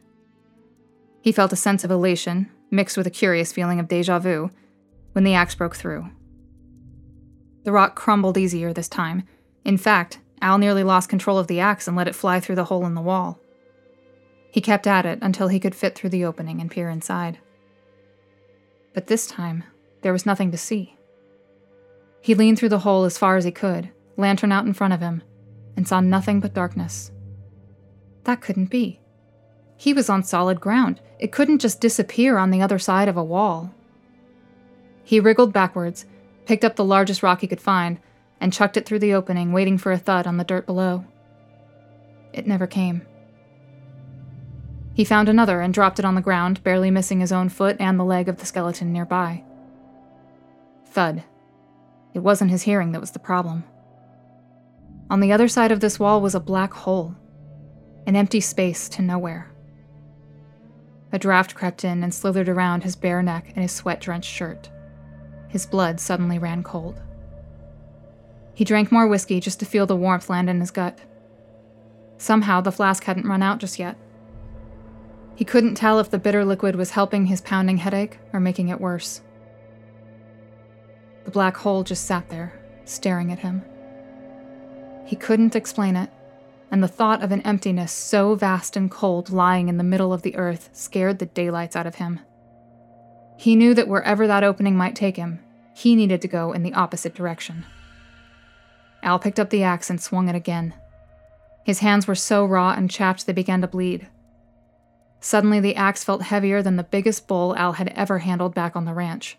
He 1.21 1.31
felt 1.31 1.53
a 1.53 1.55
sense 1.55 1.85
of 1.85 1.91
elation, 1.91 2.51
mixed 2.69 2.97
with 2.97 3.07
a 3.07 3.11
curious 3.11 3.53
feeling 3.53 3.79
of 3.79 3.87
deja 3.87 4.19
vu, 4.19 4.51
when 5.13 5.23
the 5.23 5.33
axe 5.33 5.55
broke 5.55 5.77
through. 5.77 6.09
The 7.69 7.73
rock 7.73 7.93
crumbled 7.93 8.35
easier 8.35 8.73
this 8.73 8.87
time. 8.87 9.27
In 9.63 9.77
fact, 9.77 10.17
Al 10.41 10.57
nearly 10.57 10.83
lost 10.83 11.07
control 11.07 11.37
of 11.37 11.45
the 11.45 11.59
axe 11.59 11.87
and 11.87 11.95
let 11.95 12.07
it 12.07 12.15
fly 12.15 12.39
through 12.39 12.55
the 12.55 12.63
hole 12.63 12.83
in 12.83 12.95
the 12.95 12.99
wall. 12.99 13.39
He 14.49 14.59
kept 14.59 14.87
at 14.87 15.05
it 15.05 15.19
until 15.21 15.49
he 15.49 15.59
could 15.59 15.75
fit 15.75 15.93
through 15.93 16.09
the 16.09 16.25
opening 16.25 16.59
and 16.61 16.71
peer 16.71 16.89
inside. 16.89 17.37
But 18.95 19.05
this 19.05 19.27
time, 19.27 19.65
there 20.01 20.11
was 20.11 20.25
nothing 20.25 20.49
to 20.49 20.57
see. 20.57 20.97
He 22.21 22.33
leaned 22.33 22.57
through 22.57 22.69
the 22.69 22.79
hole 22.79 23.03
as 23.03 23.19
far 23.19 23.37
as 23.37 23.45
he 23.45 23.51
could, 23.51 23.91
lantern 24.17 24.51
out 24.51 24.65
in 24.65 24.73
front 24.73 24.95
of 24.95 25.01
him, 25.01 25.21
and 25.77 25.87
saw 25.87 25.99
nothing 25.99 26.39
but 26.39 26.55
darkness. 26.55 27.11
That 28.23 28.41
couldn't 28.41 28.71
be. 28.71 28.99
He 29.77 29.93
was 29.93 30.09
on 30.09 30.23
solid 30.23 30.59
ground. 30.59 31.01
It 31.19 31.31
couldn't 31.31 31.59
just 31.61 31.79
disappear 31.79 32.39
on 32.39 32.49
the 32.49 32.63
other 32.63 32.79
side 32.79 33.07
of 33.07 33.15
a 33.15 33.23
wall. 33.23 33.71
He 35.03 35.19
wriggled 35.19 35.53
backwards, 35.53 36.07
picked 36.49 36.65
up 36.65 36.75
the 36.75 36.83
largest 36.83 37.21
rock 37.21 37.41
he 37.41 37.47
could 37.47 37.61
find, 37.61 37.99
and 38.41 38.51
chucked 38.51 38.75
it 38.75 38.83
through 38.83 38.97
the 38.97 39.13
opening, 39.13 39.51
waiting 39.51 39.77
for 39.77 39.91
a 39.91 39.99
thud 39.99 40.25
on 40.25 40.37
the 40.37 40.43
dirt 40.43 40.65
below. 40.65 41.05
It 42.33 42.47
never 42.47 42.65
came. 42.65 43.05
He 44.95 45.05
found 45.05 45.29
another 45.29 45.61
and 45.61 45.71
dropped 45.71 45.99
it 45.99 46.05
on 46.05 46.15
the 46.15 46.21
ground, 46.21 46.63
barely 46.63 46.89
missing 46.89 47.19
his 47.19 47.31
own 47.31 47.49
foot 47.49 47.77
and 47.79 47.99
the 47.99 48.03
leg 48.03 48.27
of 48.27 48.37
the 48.37 48.47
skeleton 48.47 48.91
nearby. 48.91 49.43
Thud. 50.87 51.23
It 52.15 52.19
wasn't 52.19 52.49
his 52.49 52.63
hearing 52.63 52.93
that 52.93 53.01
was 53.01 53.11
the 53.11 53.19
problem. 53.19 53.63
On 55.07 55.19
the 55.19 55.31
other 55.31 55.47
side 55.47 55.71
of 55.71 55.81
this 55.81 55.99
wall 55.99 56.19
was 56.19 56.33
a 56.33 56.39
black 56.39 56.73
hole, 56.73 57.15
an 58.07 58.15
empty 58.15 58.41
space 58.41 58.89
to 58.89 59.03
nowhere. 59.03 59.51
A 61.11 61.19
draft 61.19 61.53
crept 61.53 61.85
in 61.85 62.01
and 62.01 62.11
slithered 62.11 62.49
around 62.49 62.83
his 62.83 62.95
bare 62.95 63.21
neck 63.21 63.49
and 63.49 63.61
his 63.61 63.71
sweat 63.71 64.01
drenched 64.01 64.31
shirt. 64.31 64.71
His 65.49 65.65
blood 65.65 65.99
suddenly 65.99 66.39
ran 66.39 66.63
cold. 66.63 67.01
He 68.53 68.63
drank 68.63 68.91
more 68.91 69.07
whiskey 69.07 69.39
just 69.39 69.59
to 69.59 69.65
feel 69.65 69.85
the 69.85 69.95
warmth 69.95 70.29
land 70.29 70.49
in 70.49 70.59
his 70.59 70.71
gut. 70.71 70.99
Somehow, 72.17 72.61
the 72.61 72.71
flask 72.71 73.03
hadn't 73.03 73.27
run 73.27 73.41
out 73.41 73.59
just 73.59 73.79
yet. 73.79 73.97
He 75.35 75.45
couldn't 75.45 75.75
tell 75.75 75.99
if 75.99 76.11
the 76.11 76.19
bitter 76.19 76.43
liquid 76.43 76.75
was 76.75 76.91
helping 76.91 77.27
his 77.27 77.41
pounding 77.41 77.77
headache 77.77 78.19
or 78.33 78.39
making 78.39 78.67
it 78.67 78.81
worse. 78.81 79.21
The 81.23 81.31
black 81.31 81.55
hole 81.57 81.83
just 81.83 82.05
sat 82.05 82.29
there, 82.29 82.59
staring 82.85 83.31
at 83.31 83.39
him. 83.39 83.63
He 85.05 85.15
couldn't 85.15 85.55
explain 85.55 85.95
it, 85.95 86.09
and 86.69 86.83
the 86.83 86.87
thought 86.87 87.23
of 87.23 87.31
an 87.31 87.41
emptiness 87.41 87.91
so 87.91 88.35
vast 88.35 88.75
and 88.75 88.91
cold 88.91 89.29
lying 89.29 89.69
in 89.69 89.77
the 89.77 89.83
middle 89.83 90.11
of 90.11 90.21
the 90.21 90.35
earth 90.35 90.69
scared 90.73 91.19
the 91.19 91.25
daylights 91.25 91.75
out 91.75 91.87
of 91.87 91.95
him. 91.95 92.19
He 93.39 93.55
knew 93.55 93.73
that 93.73 93.87
wherever 93.87 94.27
that 94.27 94.43
opening 94.43 94.75
might 94.75 94.97
take 94.97 95.15
him, 95.15 95.39
he 95.73 95.95
needed 95.95 96.21
to 96.23 96.27
go 96.27 96.51
in 96.51 96.61
the 96.61 96.73
opposite 96.73 97.15
direction. 97.15 97.65
Al 99.01 99.17
picked 99.17 99.39
up 99.39 99.49
the 99.49 99.63
axe 99.63 99.89
and 99.89 100.01
swung 100.01 100.27
it 100.27 100.35
again. 100.35 100.73
His 101.63 101.79
hands 101.79 102.05
were 102.05 102.15
so 102.15 102.43
raw 102.43 102.71
and 102.71 102.91
chapped 102.91 103.25
they 103.25 103.31
began 103.31 103.61
to 103.61 103.67
bleed. 103.67 104.09
Suddenly, 105.21 105.61
the 105.61 105.77
axe 105.77 106.03
felt 106.03 106.23
heavier 106.23 106.61
than 106.61 106.75
the 106.75 106.83
biggest 106.83 107.29
bull 107.29 107.55
Al 107.55 107.71
had 107.71 107.93
ever 107.95 108.19
handled 108.19 108.53
back 108.53 108.75
on 108.75 108.83
the 108.83 108.93
ranch. 108.93 109.37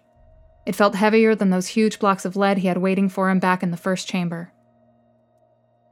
It 0.64 0.74
felt 0.74 0.94
heavier 0.94 1.34
than 1.34 1.50
those 1.50 1.68
huge 1.68 1.98
blocks 1.98 2.24
of 2.24 2.36
lead 2.36 2.56
he 2.56 2.68
had 2.68 2.78
waiting 2.78 3.10
for 3.10 3.28
him 3.28 3.38
back 3.38 3.62
in 3.62 3.70
the 3.70 3.76
first 3.76 4.08
chamber. 4.08 4.50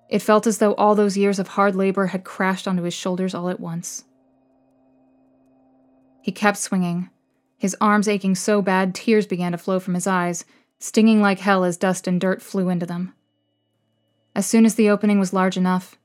It 0.08 0.20
felt 0.22 0.46
as 0.46 0.56
though 0.56 0.72
all 0.76 0.94
those 0.94 1.18
years 1.18 1.38
of 1.38 1.48
hard 1.48 1.76
labor 1.76 2.06
had 2.06 2.24
crashed 2.24 2.66
onto 2.66 2.84
his 2.84 2.94
shoulders 2.94 3.34
all 3.34 3.50
at 3.50 3.60
once. 3.60 4.04
He 6.22 6.32
kept 6.32 6.56
swinging, 6.56 7.10
his 7.58 7.76
arms 7.80 8.08
aching 8.08 8.34
so 8.34 8.62
bad 8.62 8.94
tears 8.94 9.26
began 9.26 9.52
to 9.52 9.58
flow 9.58 9.80
from 9.80 9.94
his 9.94 10.06
eyes, 10.06 10.44
stinging 10.78 11.20
like 11.20 11.40
hell 11.40 11.64
as 11.64 11.76
dust 11.76 12.06
and 12.06 12.20
dirt 12.20 12.40
flew 12.40 12.68
into 12.68 12.86
them. 12.86 13.12
As 14.34 14.46
soon 14.46 14.64
as 14.64 14.76
the 14.76 14.88
opening 14.88 15.18
was 15.18 15.32
large 15.32 15.56
enough, 15.56 15.98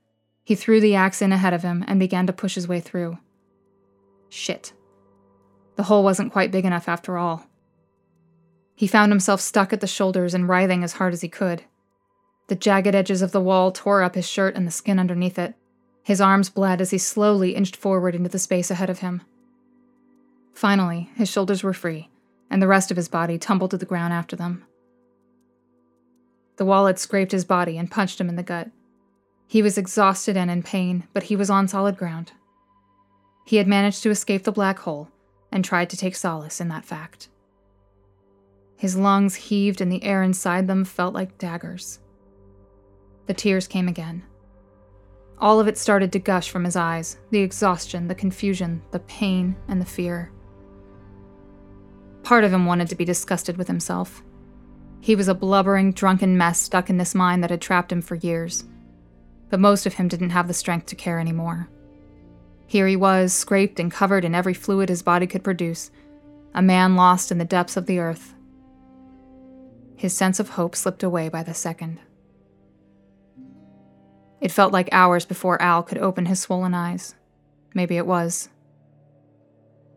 he 0.43 0.55
threw 0.55 0.81
the 0.81 0.95
axe 0.95 1.21
in 1.21 1.31
ahead 1.31 1.53
of 1.53 1.61
him 1.61 1.85
and 1.87 1.99
began 1.99 2.25
to 2.25 2.33
push 2.33 2.55
his 2.55 2.67
way 2.67 2.79
through. 2.79 3.19
Shit. 4.29 4.73
The 5.75 5.83
hole 5.83 6.03
wasn't 6.03 6.33
quite 6.33 6.51
big 6.51 6.65
enough 6.65 6.89
after 6.89 7.17
all. 7.17 7.45
He 8.75 8.87
found 8.87 9.11
himself 9.11 9.39
stuck 9.39 9.71
at 9.71 9.79
the 9.79 9.87
shoulders 9.87 10.33
and 10.33 10.49
writhing 10.49 10.83
as 10.83 10.93
hard 10.93 11.13
as 11.13 11.21
he 11.21 11.29
could. 11.29 11.63
The 12.47 12.55
jagged 12.55 12.95
edges 12.95 13.21
of 13.21 13.31
the 13.31 13.39
wall 13.39 13.71
tore 13.71 14.01
up 14.01 14.15
his 14.15 14.27
shirt 14.27 14.55
and 14.55 14.67
the 14.67 14.71
skin 14.71 14.99
underneath 14.99 15.37
it. 15.37 15.53
His 16.01 16.19
arms 16.19 16.49
bled 16.49 16.81
as 16.81 16.89
he 16.89 16.97
slowly 16.97 17.55
inched 17.55 17.75
forward 17.75 18.15
into 18.15 18.29
the 18.29 18.39
space 18.39 18.69
ahead 18.71 18.89
of 18.89 18.99
him. 18.99 19.21
Finally, 20.53 21.09
his 21.15 21.29
shoulders 21.29 21.63
were 21.63 21.73
free, 21.73 22.09
and 22.49 22.61
the 22.61 22.67
rest 22.67 22.91
of 22.91 22.97
his 22.97 23.07
body 23.07 23.37
tumbled 23.37 23.71
to 23.71 23.77
the 23.77 23.85
ground 23.85 24.13
after 24.13 24.35
them. 24.35 24.63
The 26.57 26.65
wall 26.65 26.85
had 26.85 26.99
scraped 26.99 27.31
his 27.31 27.45
body 27.45 27.77
and 27.77 27.89
punched 27.89 28.21
him 28.21 28.29
in 28.29 28.35
the 28.35 28.43
gut. 28.43 28.69
He 29.47 29.61
was 29.61 29.77
exhausted 29.77 30.37
and 30.37 30.49
in 30.49 30.63
pain, 30.63 31.07
but 31.13 31.23
he 31.23 31.35
was 31.35 31.49
on 31.49 31.67
solid 31.67 31.97
ground. 31.97 32.31
He 33.45 33.57
had 33.57 33.67
managed 33.67 34.03
to 34.03 34.09
escape 34.09 34.43
the 34.43 34.51
black 34.51 34.79
hole 34.79 35.09
and 35.51 35.65
tried 35.65 35.89
to 35.89 35.97
take 35.97 36.15
solace 36.15 36.61
in 36.61 36.69
that 36.69 36.85
fact. 36.85 37.29
His 38.77 38.95
lungs 38.95 39.35
heaved 39.35 39.81
and 39.81 39.91
the 39.91 40.03
air 40.03 40.23
inside 40.23 40.67
them 40.67 40.85
felt 40.85 41.13
like 41.13 41.37
daggers. 41.37 41.99
The 43.27 43.33
tears 43.33 43.67
came 43.67 43.87
again. 43.87 44.23
All 45.39 45.59
of 45.59 45.67
it 45.67 45.77
started 45.77 46.11
to 46.11 46.19
gush 46.19 46.49
from 46.49 46.63
his 46.63 46.75
eyes 46.75 47.17
the 47.31 47.39
exhaustion, 47.39 48.07
the 48.07 48.15
confusion, 48.15 48.81
the 48.91 48.99
pain, 48.99 49.55
and 49.67 49.81
the 49.81 49.85
fear. 49.85 50.31
Part 52.23 52.43
of 52.43 52.53
him 52.53 52.65
wanted 52.65 52.87
to 52.89 52.95
be 52.95 53.05
disgusted 53.05 53.57
with 53.57 53.67
himself. 53.67 54.23
He 55.01 55.15
was 55.15 55.27
a 55.27 55.35
blubbering, 55.35 55.91
drunken 55.91 56.37
mess 56.37 56.59
stuck 56.59 56.89
in 56.89 56.97
this 56.97 57.13
mind 57.13 57.43
that 57.43 57.49
had 57.49 57.61
trapped 57.61 57.91
him 57.91 58.01
for 58.01 58.15
years. 58.15 58.63
But 59.49 59.59
most 59.59 59.85
of 59.85 59.95
him 59.95 60.07
didn't 60.07 60.29
have 60.29 60.47
the 60.47 60.53
strength 60.53 60.85
to 60.87 60.95
care 60.95 61.19
anymore. 61.19 61.69
Here 62.65 62.87
he 62.87 62.95
was, 62.95 63.33
scraped 63.33 63.79
and 63.79 63.91
covered 63.91 64.23
in 64.25 64.33
every 64.33 64.53
fluid 64.53 64.89
his 64.89 65.03
body 65.03 65.27
could 65.27 65.43
produce, 65.43 65.91
a 66.55 66.61
man 66.61 66.95
lost 66.95 67.31
in 67.31 67.37
the 67.37 67.45
depths 67.45 67.75
of 67.77 67.85
the 67.85 67.99
earth. 67.99 68.33
His 69.95 70.15
sense 70.15 70.39
of 70.39 70.49
hope 70.49 70.75
slipped 70.75 71.03
away 71.03 71.29
by 71.29 71.43
the 71.43 71.53
second. 71.53 71.99
It 74.39 74.51
felt 74.51 74.73
like 74.73 74.89
hours 74.91 75.25
before 75.25 75.61
Al 75.61 75.83
could 75.83 75.97
open 75.97 76.25
his 76.25 76.39
swollen 76.39 76.73
eyes. 76.73 77.15
Maybe 77.73 77.97
it 77.97 78.07
was. 78.07 78.49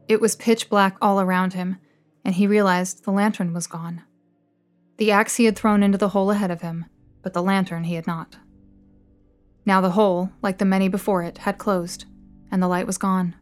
It 0.08 0.20
was 0.20 0.36
pitch 0.36 0.68
black 0.68 0.96
all 1.00 1.20
around 1.20 1.54
him, 1.54 1.78
and 2.26 2.34
he 2.34 2.46
realized 2.48 3.04
the 3.04 3.12
lantern 3.12 3.54
was 3.54 3.68
gone. 3.68 4.02
The 4.96 5.12
axe 5.12 5.36
he 5.36 5.44
had 5.44 5.56
thrown 5.56 5.84
into 5.84 5.96
the 5.96 6.08
hole 6.08 6.32
ahead 6.32 6.50
of 6.50 6.60
him, 6.60 6.86
but 7.22 7.34
the 7.34 7.42
lantern 7.42 7.84
he 7.84 7.94
had 7.94 8.08
not. 8.08 8.36
Now 9.64 9.80
the 9.80 9.90
hole, 9.90 10.32
like 10.42 10.58
the 10.58 10.64
many 10.64 10.88
before 10.88 11.22
it, 11.22 11.38
had 11.38 11.56
closed, 11.56 12.04
and 12.50 12.60
the 12.60 12.66
light 12.66 12.86
was 12.86 12.98
gone. 12.98 13.36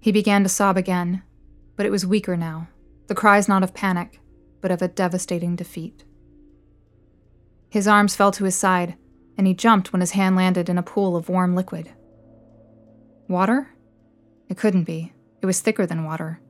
He 0.00 0.12
began 0.12 0.42
to 0.42 0.50
sob 0.50 0.76
again, 0.76 1.22
but 1.76 1.86
it 1.86 1.90
was 1.90 2.04
weaker 2.04 2.36
now, 2.36 2.68
the 3.06 3.14
cries 3.14 3.48
not 3.48 3.62
of 3.62 3.72
panic, 3.72 4.20
but 4.60 4.70
of 4.70 4.82
a 4.82 4.88
devastating 4.88 5.56
defeat. 5.56 6.04
His 7.70 7.88
arms 7.88 8.14
fell 8.14 8.32
to 8.32 8.44
his 8.44 8.54
side, 8.54 8.96
and 9.38 9.46
he 9.46 9.54
jumped 9.54 9.94
when 9.94 10.00
his 10.02 10.10
hand 10.10 10.36
landed 10.36 10.68
in 10.68 10.76
a 10.76 10.82
pool 10.82 11.16
of 11.16 11.30
warm 11.30 11.54
liquid. 11.54 11.90
Water? 13.28 13.70
It 14.50 14.58
couldn't 14.58 14.84
be. 14.84 15.14
It 15.40 15.46
was 15.46 15.60
thicker 15.60 15.86
than 15.86 16.04
water. 16.04 16.42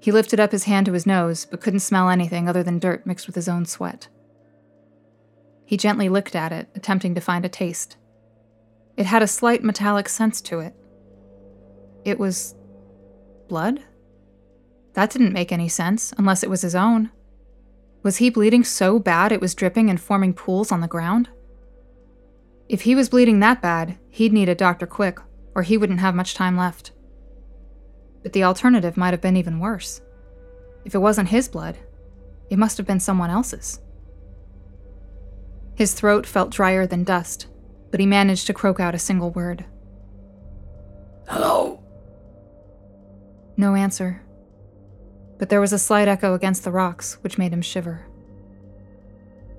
He 0.00 0.10
lifted 0.10 0.40
up 0.40 0.50
his 0.50 0.64
hand 0.64 0.86
to 0.86 0.94
his 0.94 1.06
nose, 1.06 1.44
but 1.44 1.60
couldn't 1.60 1.80
smell 1.80 2.08
anything 2.08 2.48
other 2.48 2.62
than 2.62 2.78
dirt 2.78 3.06
mixed 3.06 3.26
with 3.26 3.36
his 3.36 3.48
own 3.48 3.66
sweat. 3.66 4.08
He 5.66 5.76
gently 5.76 6.08
licked 6.08 6.34
at 6.34 6.52
it, 6.52 6.68
attempting 6.74 7.14
to 7.14 7.20
find 7.20 7.44
a 7.44 7.48
taste. 7.48 7.96
It 8.96 9.06
had 9.06 9.22
a 9.22 9.28
slight 9.28 9.62
metallic 9.62 10.08
sense 10.08 10.40
to 10.42 10.60
it. 10.60 10.74
It 12.04 12.18
was. 12.18 12.54
blood? 13.46 13.82
That 14.94 15.10
didn't 15.10 15.32
make 15.32 15.52
any 15.52 15.68
sense, 15.68 16.12
unless 16.18 16.42
it 16.42 16.50
was 16.50 16.62
his 16.62 16.74
own. 16.74 17.10
Was 18.02 18.16
he 18.16 18.30
bleeding 18.30 18.64
so 18.64 18.98
bad 18.98 19.30
it 19.30 19.40
was 19.40 19.54
dripping 19.54 19.90
and 19.90 20.00
forming 20.00 20.32
pools 20.32 20.72
on 20.72 20.80
the 20.80 20.88
ground? 20.88 21.28
If 22.68 22.82
he 22.82 22.94
was 22.94 23.10
bleeding 23.10 23.40
that 23.40 23.60
bad, 23.60 23.98
he'd 24.08 24.32
need 24.32 24.48
a 24.48 24.54
doctor 24.54 24.86
quick, 24.86 25.18
or 25.54 25.62
he 25.62 25.76
wouldn't 25.76 26.00
have 26.00 26.14
much 26.14 26.34
time 26.34 26.56
left. 26.56 26.92
But 28.22 28.32
the 28.32 28.44
alternative 28.44 28.96
might 28.96 29.12
have 29.12 29.20
been 29.20 29.36
even 29.36 29.60
worse. 29.60 30.00
If 30.84 30.94
it 30.94 30.98
wasn't 30.98 31.28
his 31.28 31.48
blood, 31.48 31.78
it 32.50 32.58
must 32.58 32.76
have 32.76 32.86
been 32.86 33.00
someone 33.00 33.30
else's. 33.30 33.80
His 35.74 35.94
throat 35.94 36.26
felt 36.26 36.50
drier 36.50 36.86
than 36.86 37.04
dust, 37.04 37.46
but 37.90 38.00
he 38.00 38.06
managed 38.06 38.46
to 38.46 38.54
croak 38.54 38.80
out 38.80 38.94
a 38.94 38.98
single 38.98 39.30
word. 39.30 39.64
Hello? 41.28 41.82
No 43.56 43.74
answer. 43.74 44.22
But 45.38 45.48
there 45.48 45.60
was 45.60 45.72
a 45.72 45.78
slight 45.78 46.08
echo 46.08 46.34
against 46.34 46.64
the 46.64 46.70
rocks, 46.72 47.18
which 47.22 47.38
made 47.38 47.52
him 47.52 47.62
shiver. 47.62 48.06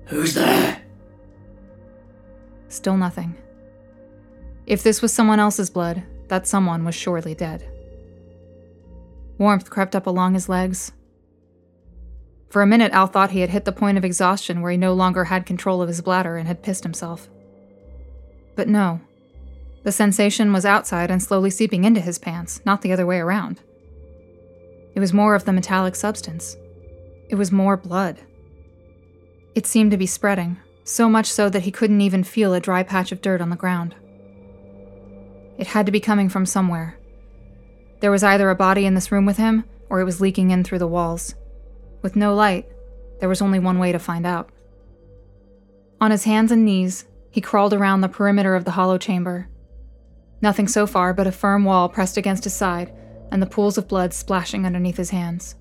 Who's 0.06 0.34
there? 0.34 0.82
Still 2.68 2.96
nothing. 2.96 3.36
If 4.66 4.82
this 4.82 5.02
was 5.02 5.12
someone 5.12 5.40
else's 5.40 5.70
blood, 5.70 6.02
that 6.28 6.46
someone 6.46 6.84
was 6.84 6.94
surely 6.94 7.34
dead. 7.34 7.68
Warmth 9.42 9.70
crept 9.70 9.96
up 9.96 10.06
along 10.06 10.34
his 10.34 10.48
legs. 10.48 10.92
For 12.48 12.62
a 12.62 12.66
minute, 12.66 12.92
Al 12.92 13.08
thought 13.08 13.32
he 13.32 13.40
had 13.40 13.50
hit 13.50 13.64
the 13.64 13.72
point 13.72 13.98
of 13.98 14.04
exhaustion 14.04 14.60
where 14.60 14.70
he 14.70 14.76
no 14.76 14.92
longer 14.94 15.24
had 15.24 15.46
control 15.46 15.82
of 15.82 15.88
his 15.88 16.00
bladder 16.00 16.36
and 16.36 16.46
had 16.46 16.62
pissed 16.62 16.84
himself. 16.84 17.28
But 18.54 18.68
no. 18.68 19.00
The 19.82 19.90
sensation 19.90 20.52
was 20.52 20.64
outside 20.64 21.10
and 21.10 21.20
slowly 21.20 21.50
seeping 21.50 21.82
into 21.82 22.00
his 22.00 22.20
pants, 22.20 22.60
not 22.64 22.82
the 22.82 22.92
other 22.92 23.04
way 23.04 23.18
around. 23.18 23.60
It 24.94 25.00
was 25.00 25.12
more 25.12 25.34
of 25.34 25.44
the 25.44 25.52
metallic 25.52 25.96
substance. 25.96 26.56
It 27.28 27.34
was 27.34 27.50
more 27.50 27.76
blood. 27.76 28.20
It 29.56 29.66
seemed 29.66 29.90
to 29.90 29.96
be 29.96 30.06
spreading, 30.06 30.58
so 30.84 31.08
much 31.08 31.26
so 31.26 31.48
that 31.48 31.62
he 31.62 31.72
couldn't 31.72 32.00
even 32.00 32.22
feel 32.22 32.54
a 32.54 32.60
dry 32.60 32.84
patch 32.84 33.10
of 33.10 33.20
dirt 33.20 33.40
on 33.40 33.50
the 33.50 33.56
ground. 33.56 33.96
It 35.58 35.66
had 35.66 35.86
to 35.86 35.92
be 35.92 35.98
coming 35.98 36.28
from 36.28 36.46
somewhere. 36.46 36.96
There 38.02 38.10
was 38.10 38.24
either 38.24 38.50
a 38.50 38.56
body 38.56 38.84
in 38.84 38.94
this 38.94 39.12
room 39.12 39.26
with 39.26 39.36
him, 39.36 39.62
or 39.88 40.00
it 40.00 40.04
was 40.04 40.20
leaking 40.20 40.50
in 40.50 40.64
through 40.64 40.80
the 40.80 40.88
walls. 40.88 41.36
With 42.02 42.16
no 42.16 42.34
light, 42.34 42.66
there 43.20 43.28
was 43.28 43.40
only 43.40 43.60
one 43.60 43.78
way 43.78 43.92
to 43.92 44.00
find 44.00 44.26
out. 44.26 44.50
On 46.00 46.10
his 46.10 46.24
hands 46.24 46.50
and 46.50 46.64
knees, 46.64 47.04
he 47.30 47.40
crawled 47.40 47.72
around 47.72 48.00
the 48.00 48.08
perimeter 48.08 48.56
of 48.56 48.64
the 48.64 48.72
hollow 48.72 48.98
chamber. 48.98 49.48
Nothing 50.40 50.66
so 50.66 50.84
far 50.84 51.14
but 51.14 51.28
a 51.28 51.32
firm 51.32 51.64
wall 51.64 51.88
pressed 51.88 52.16
against 52.16 52.42
his 52.42 52.54
side 52.54 52.92
and 53.30 53.40
the 53.40 53.46
pools 53.46 53.78
of 53.78 53.86
blood 53.86 54.12
splashing 54.12 54.66
underneath 54.66 54.96
his 54.96 55.10
hands. 55.10 55.54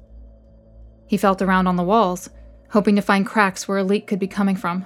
He 1.06 1.18
felt 1.18 1.44
around 1.44 1.68
on 1.68 1.76
the 1.76 1.84
walls, 1.84 2.32
hoping 2.72 2.96
to 2.96 3.04
find 3.04 3.24
cracks 3.24 3.68
where 3.68 3.78
a 3.78 3.84
leak 3.84 4.08
could 4.08 4.18
be 4.18 4.28
coming 4.28 4.56
from. 4.56 4.84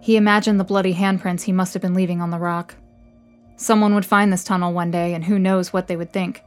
He 0.00 0.16
imagined 0.16 0.60
the 0.60 0.64
bloody 0.64 0.94
handprints 0.94 1.42
he 1.42 1.52
must 1.52 1.74
have 1.74 1.82
been 1.82 1.94
leaving 1.94 2.20
on 2.20 2.30
the 2.30 2.38
rock. 2.38 2.76
Someone 3.58 3.92
would 3.96 4.06
find 4.06 4.32
this 4.32 4.44
tunnel 4.44 4.72
one 4.72 4.92
day, 4.92 5.12
and 5.12 5.24
who 5.24 5.36
knows 5.36 5.72
what 5.72 5.88
they 5.88 5.96
would 5.96 6.12
think 6.12 6.42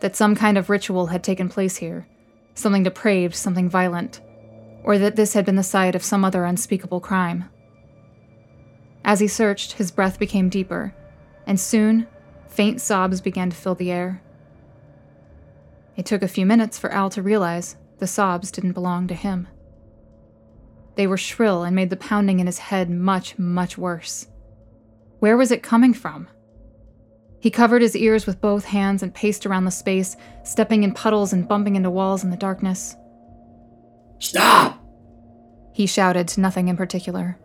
that 0.00 0.16
some 0.16 0.34
kind 0.34 0.58
of 0.58 0.68
ritual 0.68 1.06
had 1.06 1.22
taken 1.22 1.48
place 1.48 1.76
here, 1.76 2.06
something 2.54 2.82
depraved, 2.82 3.36
something 3.36 3.68
violent, 3.68 4.20
or 4.82 4.98
that 4.98 5.14
this 5.14 5.32
had 5.32 5.46
been 5.46 5.54
the 5.56 5.62
site 5.62 5.94
of 5.94 6.02
some 6.02 6.24
other 6.24 6.44
unspeakable 6.44 7.00
crime. 7.00 7.44
As 9.04 9.20
he 9.20 9.28
searched, 9.28 9.74
his 9.74 9.92
breath 9.92 10.18
became 10.18 10.48
deeper, 10.48 10.92
and 11.46 11.58
soon, 11.58 12.08
faint 12.48 12.80
sobs 12.80 13.20
began 13.20 13.48
to 13.48 13.56
fill 13.56 13.76
the 13.76 13.92
air. 13.92 14.20
It 15.96 16.04
took 16.04 16.22
a 16.22 16.28
few 16.28 16.44
minutes 16.44 16.78
for 16.78 16.90
Al 16.90 17.10
to 17.10 17.22
realize 17.22 17.76
the 17.98 18.08
sobs 18.08 18.50
didn't 18.50 18.72
belong 18.72 19.06
to 19.06 19.14
him. 19.14 19.46
They 20.96 21.06
were 21.06 21.16
shrill 21.16 21.62
and 21.62 21.76
made 21.76 21.90
the 21.90 21.96
pounding 21.96 22.40
in 22.40 22.46
his 22.46 22.58
head 22.58 22.90
much, 22.90 23.38
much 23.38 23.78
worse. 23.78 24.26
Where 25.20 25.36
was 25.36 25.52
it 25.52 25.62
coming 25.62 25.94
from? 25.94 26.26
He 27.40 27.50
covered 27.50 27.82
his 27.82 27.96
ears 27.96 28.26
with 28.26 28.40
both 28.40 28.64
hands 28.64 29.02
and 29.02 29.14
paced 29.14 29.46
around 29.46 29.64
the 29.64 29.70
space, 29.70 30.16
stepping 30.42 30.82
in 30.82 30.92
puddles 30.92 31.32
and 31.32 31.46
bumping 31.46 31.76
into 31.76 31.90
walls 31.90 32.24
in 32.24 32.30
the 32.30 32.36
darkness. 32.36 32.96
Stop! 34.18 34.82
He 35.72 35.86
shouted 35.86 36.28
to 36.28 36.40
nothing 36.40 36.68
in 36.68 36.76
particular. 36.76 37.38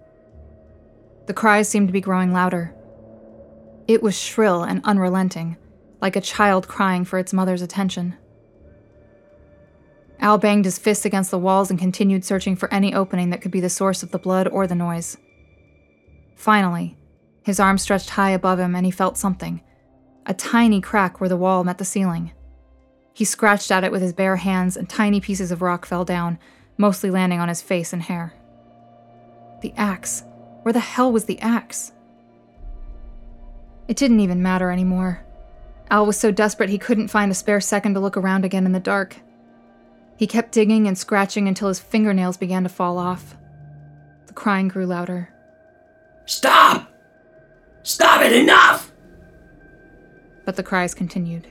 The 1.28 1.34
cries 1.34 1.68
seemed 1.68 1.90
to 1.90 1.94
be 1.94 2.02
growing 2.02 2.32
louder. 2.32 2.74
It 3.88 4.02
was 4.02 4.18
shrill 4.18 4.64
and 4.64 4.82
unrelenting, 4.86 5.58
like 6.02 6.16
a 6.16 6.22
child 6.22 6.68
crying 6.68 7.04
for 7.04 7.20
its 7.20 7.34
mother's 7.34 7.62
attention. 7.62 8.16
Al 10.20 10.38
banged 10.38 10.66
his 10.66 10.78
fists 10.78 11.04
against 11.04 11.32
the 11.32 11.40
walls 11.40 11.70
and 11.70 11.80
continued 11.80 12.24
searching 12.24 12.56
for 12.56 12.74
any 12.74 12.94
opening 12.94 13.32
that 13.32 13.42
could 13.42 13.52
be 13.52 13.60
the 13.60 13.70
source 13.70 14.04
of 14.04 14.12
the 14.12 14.20
blood 14.20 14.48
or 14.48 14.66
the 14.66 14.76
noise. 14.76 15.18
Finally, 16.36 16.98
his 17.44 17.60
arm 17.60 17.78
stretched 17.78 18.12
high 18.12 18.30
above 18.30 18.60
him 18.60 18.76
and 18.76 18.86
he 18.86 18.92
felt 18.92 19.18
something 19.18 19.62
a 20.32 20.34
tiny 20.34 20.80
crack 20.80 21.20
where 21.20 21.28
the 21.28 21.36
wall 21.36 21.66
met 21.66 21.78
the 21.78 21.84
ceiling. 21.84 22.32
He 23.14 23.26
scratched 23.26 23.70
at 23.70 23.84
it 23.84 23.92
with 23.92 24.02
his 24.02 24.14
bare 24.14 24.38
hands 24.38 24.78
and 24.78 24.88
tiny 24.88 25.20
pieces 25.20 25.52
of 25.52 25.62
rock 25.62 25.86
fell 25.86 26.06
down, 26.06 26.40
mostly 26.78 27.12
landing 27.12 27.42
on 27.42 27.50
his 27.50 27.62
face 27.62 27.92
and 27.92 28.02
hair. 28.02 28.34
The 29.62 29.74
axe. 29.76 30.24
Where 30.62 30.72
the 30.72 30.80
hell 30.80 31.12
was 31.12 31.26
the 31.26 31.38
axe? 31.42 31.92
It 33.90 33.98
didn't 33.98 34.22
even 34.22 34.42
matter 34.42 34.72
anymore. 34.72 35.22
Al 35.90 36.06
was 36.06 36.18
so 36.18 36.32
desperate 36.32 36.70
he 36.70 36.78
couldn't 36.78 37.10
find 37.10 37.30
a 37.30 37.36
spare 37.36 37.60
second 37.60 37.96
to 37.96 38.00
look 38.00 38.16
around 38.16 38.46
again 38.46 38.66
in 38.66 38.72
the 38.72 38.80
dark. 38.80 39.18
He 40.16 40.28
kept 40.28 40.54
digging 40.54 40.88
and 40.88 40.98
scratching 40.98 41.50
until 41.50 41.68
his 41.68 41.82
fingernails 41.82 42.38
began 42.38 42.64
to 42.64 42.70
fall 42.70 42.98
off. 42.98 43.36
The 44.28 44.34
crying 44.34 44.70
grew 44.70 44.86
louder. 44.86 45.28
Stop! 46.26 46.90
Stop 47.84 48.22
it, 48.22 48.32
enough! 48.32 48.91
But 50.52 50.58
the 50.58 50.64
cries 50.64 50.94
continued. 50.94 51.48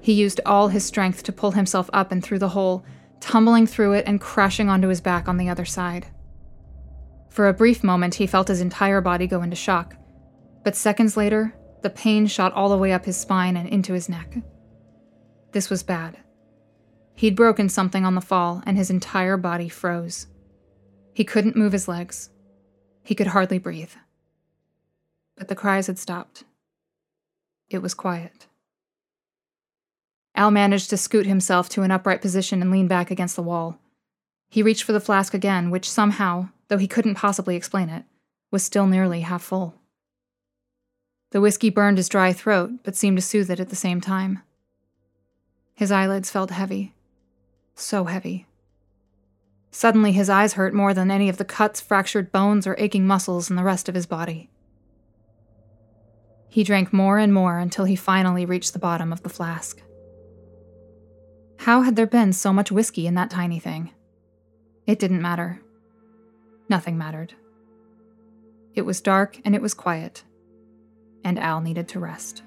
He 0.00 0.14
used 0.14 0.40
all 0.46 0.68
his 0.68 0.82
strength 0.82 1.22
to 1.24 1.30
pull 1.30 1.50
himself 1.50 1.90
up 1.92 2.10
and 2.10 2.24
through 2.24 2.38
the 2.38 2.48
hole, 2.48 2.86
tumbling 3.20 3.66
through 3.66 3.92
it 3.92 4.06
and 4.06 4.18
crashing 4.18 4.70
onto 4.70 4.88
his 4.88 5.02
back 5.02 5.28
on 5.28 5.36
the 5.36 5.50
other 5.50 5.66
side. 5.66 6.06
For 7.28 7.48
a 7.48 7.52
brief 7.52 7.84
moment, 7.84 8.14
he 8.14 8.26
felt 8.26 8.48
his 8.48 8.62
entire 8.62 9.02
body 9.02 9.26
go 9.26 9.42
into 9.42 9.56
shock, 9.56 9.94
but 10.64 10.74
seconds 10.74 11.18
later, 11.18 11.54
the 11.82 11.90
pain 11.90 12.26
shot 12.26 12.54
all 12.54 12.70
the 12.70 12.78
way 12.78 12.94
up 12.94 13.04
his 13.04 13.18
spine 13.18 13.58
and 13.58 13.68
into 13.68 13.92
his 13.92 14.08
neck. 14.08 14.38
This 15.52 15.68
was 15.68 15.82
bad. 15.82 16.16
He'd 17.14 17.36
broken 17.36 17.68
something 17.68 18.06
on 18.06 18.14
the 18.14 18.22
fall, 18.22 18.62
and 18.64 18.78
his 18.78 18.88
entire 18.88 19.36
body 19.36 19.68
froze. 19.68 20.28
He 21.12 21.24
couldn't 21.24 21.56
move 21.56 21.72
his 21.72 21.88
legs. 21.88 22.30
He 23.02 23.14
could 23.14 23.26
hardly 23.26 23.58
breathe. 23.58 23.92
But 25.36 25.48
the 25.48 25.54
cries 25.54 25.88
had 25.88 25.98
stopped. 25.98 26.44
It 27.70 27.78
was 27.78 27.94
quiet. 27.94 28.46
Al 30.34 30.50
managed 30.50 30.90
to 30.90 30.96
scoot 30.96 31.26
himself 31.26 31.68
to 31.70 31.82
an 31.82 31.90
upright 31.90 32.20
position 32.20 32.60
and 32.60 32.70
lean 32.70 32.88
back 32.88 33.10
against 33.10 33.36
the 33.36 33.42
wall. 33.42 33.78
He 34.48 34.62
reached 34.62 34.82
for 34.82 34.92
the 34.92 35.00
flask 35.00 35.32
again, 35.32 35.70
which 35.70 35.88
somehow, 35.88 36.48
though 36.68 36.78
he 36.78 36.88
couldn't 36.88 37.14
possibly 37.14 37.56
explain 37.56 37.88
it, 37.88 38.04
was 38.50 38.62
still 38.62 38.86
nearly 38.86 39.20
half 39.20 39.42
full. 39.42 39.74
The 41.30 41.40
whiskey 41.40 41.70
burned 41.70 41.98
his 41.98 42.08
dry 42.08 42.32
throat, 42.32 42.72
but 42.82 42.96
seemed 42.96 43.16
to 43.18 43.22
soothe 43.22 43.50
it 43.50 43.60
at 43.60 43.68
the 43.68 43.76
same 43.76 44.00
time. 44.00 44.40
His 45.74 45.92
eyelids 45.92 46.30
felt 46.30 46.50
heavy 46.50 46.92
so 47.80 48.04
heavy. 48.04 48.46
Suddenly, 49.70 50.12
his 50.12 50.28
eyes 50.28 50.54
hurt 50.54 50.74
more 50.74 50.92
than 50.92 51.10
any 51.10 51.28
of 51.28 51.36
the 51.36 51.44
cuts, 51.44 51.80
fractured 51.80 52.32
bones, 52.32 52.66
or 52.66 52.74
aching 52.78 53.06
muscles 53.06 53.50
in 53.50 53.56
the 53.56 53.64
rest 53.64 53.88
of 53.88 53.94
his 53.94 54.06
body. 54.06 54.49
He 56.50 56.64
drank 56.64 56.92
more 56.92 57.18
and 57.18 57.32
more 57.32 57.58
until 57.58 57.84
he 57.84 57.96
finally 57.96 58.44
reached 58.44 58.72
the 58.72 58.80
bottom 58.80 59.12
of 59.12 59.22
the 59.22 59.28
flask. 59.28 59.80
How 61.58 61.82
had 61.82 61.94
there 61.94 62.06
been 62.06 62.32
so 62.32 62.52
much 62.52 62.72
whiskey 62.72 63.06
in 63.06 63.14
that 63.14 63.30
tiny 63.30 63.60
thing? 63.60 63.92
It 64.86 64.98
didn't 64.98 65.22
matter. 65.22 65.60
Nothing 66.68 66.98
mattered. 66.98 67.34
It 68.74 68.82
was 68.82 69.00
dark 69.00 69.38
and 69.44 69.54
it 69.54 69.62
was 69.62 69.74
quiet, 69.74 70.24
and 71.22 71.38
Al 71.38 71.60
needed 71.60 71.86
to 71.88 72.00
rest. 72.00 72.42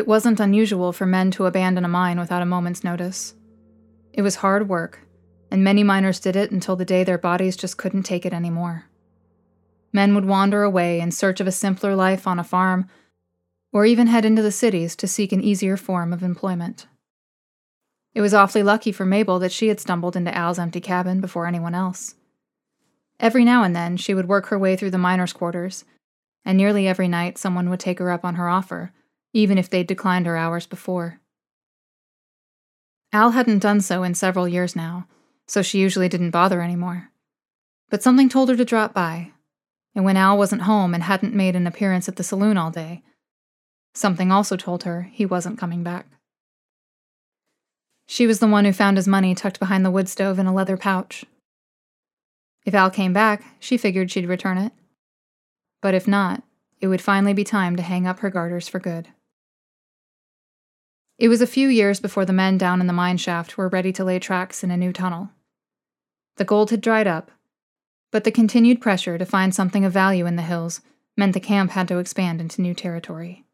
It 0.00 0.08
wasn't 0.08 0.40
unusual 0.40 0.94
for 0.94 1.04
men 1.04 1.30
to 1.32 1.44
abandon 1.44 1.84
a 1.84 1.88
mine 1.88 2.18
without 2.18 2.40
a 2.40 2.46
moment's 2.46 2.82
notice. 2.82 3.34
It 4.14 4.22
was 4.22 4.36
hard 4.36 4.66
work, 4.66 5.00
and 5.50 5.62
many 5.62 5.82
miners 5.82 6.18
did 6.18 6.36
it 6.36 6.50
until 6.50 6.74
the 6.74 6.86
day 6.86 7.04
their 7.04 7.18
bodies 7.18 7.54
just 7.54 7.76
couldn't 7.76 8.04
take 8.04 8.24
it 8.24 8.32
anymore. 8.32 8.86
Men 9.92 10.14
would 10.14 10.24
wander 10.24 10.62
away 10.62 11.00
in 11.00 11.10
search 11.10 11.38
of 11.38 11.46
a 11.46 11.52
simpler 11.52 11.94
life 11.94 12.26
on 12.26 12.38
a 12.38 12.44
farm, 12.44 12.88
or 13.74 13.84
even 13.84 14.06
head 14.06 14.24
into 14.24 14.40
the 14.40 14.50
cities 14.50 14.96
to 14.96 15.06
seek 15.06 15.32
an 15.32 15.42
easier 15.42 15.76
form 15.76 16.14
of 16.14 16.22
employment. 16.22 16.86
It 18.14 18.22
was 18.22 18.32
awfully 18.32 18.62
lucky 18.62 18.92
for 18.92 19.04
Mabel 19.04 19.38
that 19.40 19.52
she 19.52 19.68
had 19.68 19.80
stumbled 19.80 20.16
into 20.16 20.34
Al's 20.34 20.58
empty 20.58 20.80
cabin 20.80 21.20
before 21.20 21.46
anyone 21.46 21.74
else. 21.74 22.14
Every 23.20 23.44
now 23.44 23.64
and 23.64 23.76
then, 23.76 23.98
she 23.98 24.14
would 24.14 24.28
work 24.28 24.46
her 24.46 24.58
way 24.58 24.76
through 24.76 24.92
the 24.92 24.96
miners' 24.96 25.34
quarters, 25.34 25.84
and 26.42 26.56
nearly 26.56 26.88
every 26.88 27.06
night 27.06 27.36
someone 27.36 27.68
would 27.68 27.80
take 27.80 27.98
her 27.98 28.10
up 28.10 28.24
on 28.24 28.36
her 28.36 28.48
offer, 28.48 28.94
even 29.32 29.58
if 29.58 29.70
they'd 29.70 29.86
declined 29.86 30.26
her 30.26 30.36
hours 30.36 30.66
before. 30.66 31.20
Al 33.12 33.30
hadn't 33.30 33.58
done 33.58 33.80
so 33.80 34.02
in 34.02 34.14
several 34.14 34.46
years 34.46 34.76
now, 34.76 35.06
so 35.46 35.62
she 35.62 35.78
usually 35.78 36.08
didn't 36.08 36.30
bother 36.30 36.62
anymore. 36.62 37.10
But 37.88 38.02
something 38.02 38.28
told 38.28 38.48
her 38.48 38.56
to 38.56 38.64
drop 38.64 38.94
by, 38.94 39.32
and 39.94 40.04
when 40.04 40.16
Al 40.16 40.38
wasn't 40.38 40.62
home 40.62 40.94
and 40.94 41.02
hadn't 41.02 41.34
made 41.34 41.56
an 41.56 41.66
appearance 41.66 42.08
at 42.08 42.16
the 42.16 42.22
saloon 42.22 42.56
all 42.56 42.70
day, 42.70 43.02
something 43.94 44.30
also 44.30 44.56
told 44.56 44.84
her 44.84 45.02
he 45.12 45.26
wasn't 45.26 45.58
coming 45.58 45.82
back. 45.82 46.06
She 48.06 48.26
was 48.26 48.38
the 48.38 48.48
one 48.48 48.64
who 48.64 48.72
found 48.72 48.96
his 48.96 49.08
money 49.08 49.34
tucked 49.34 49.58
behind 49.58 49.84
the 49.84 49.90
wood 49.90 50.08
stove 50.08 50.38
in 50.38 50.46
a 50.46 50.54
leather 50.54 50.76
pouch. 50.76 51.24
If 52.64 52.74
Al 52.74 52.90
came 52.90 53.12
back, 53.12 53.42
she 53.58 53.76
figured 53.76 54.10
she'd 54.10 54.28
return 54.28 54.58
it. 54.58 54.72
But 55.80 55.94
if 55.94 56.06
not, 56.06 56.42
it 56.80 56.88
would 56.88 57.00
finally 57.00 57.32
be 57.34 57.44
time 57.44 57.76
to 57.76 57.82
hang 57.82 58.06
up 58.06 58.20
her 58.20 58.30
garters 58.30 58.68
for 58.68 58.78
good. 58.78 59.08
It 61.20 61.28
was 61.28 61.42
a 61.42 61.46
few 61.46 61.68
years 61.68 62.00
before 62.00 62.24
the 62.24 62.32
men 62.32 62.56
down 62.56 62.80
in 62.80 62.86
the 62.86 62.94
mine 62.94 63.18
shaft 63.18 63.58
were 63.58 63.68
ready 63.68 63.92
to 63.92 64.04
lay 64.04 64.18
tracks 64.18 64.64
in 64.64 64.70
a 64.70 64.76
new 64.78 64.90
tunnel. 64.90 65.28
The 66.38 66.46
gold 66.46 66.70
had 66.70 66.80
dried 66.80 67.06
up, 67.06 67.30
but 68.10 68.24
the 68.24 68.30
continued 68.30 68.80
pressure 68.80 69.18
to 69.18 69.26
find 69.26 69.54
something 69.54 69.84
of 69.84 69.92
value 69.92 70.24
in 70.24 70.36
the 70.36 70.42
hills 70.42 70.80
meant 71.18 71.34
the 71.34 71.38
camp 71.38 71.72
had 71.72 71.88
to 71.88 71.98
expand 71.98 72.40
into 72.40 72.62
new 72.62 72.72
territory. 72.72 73.44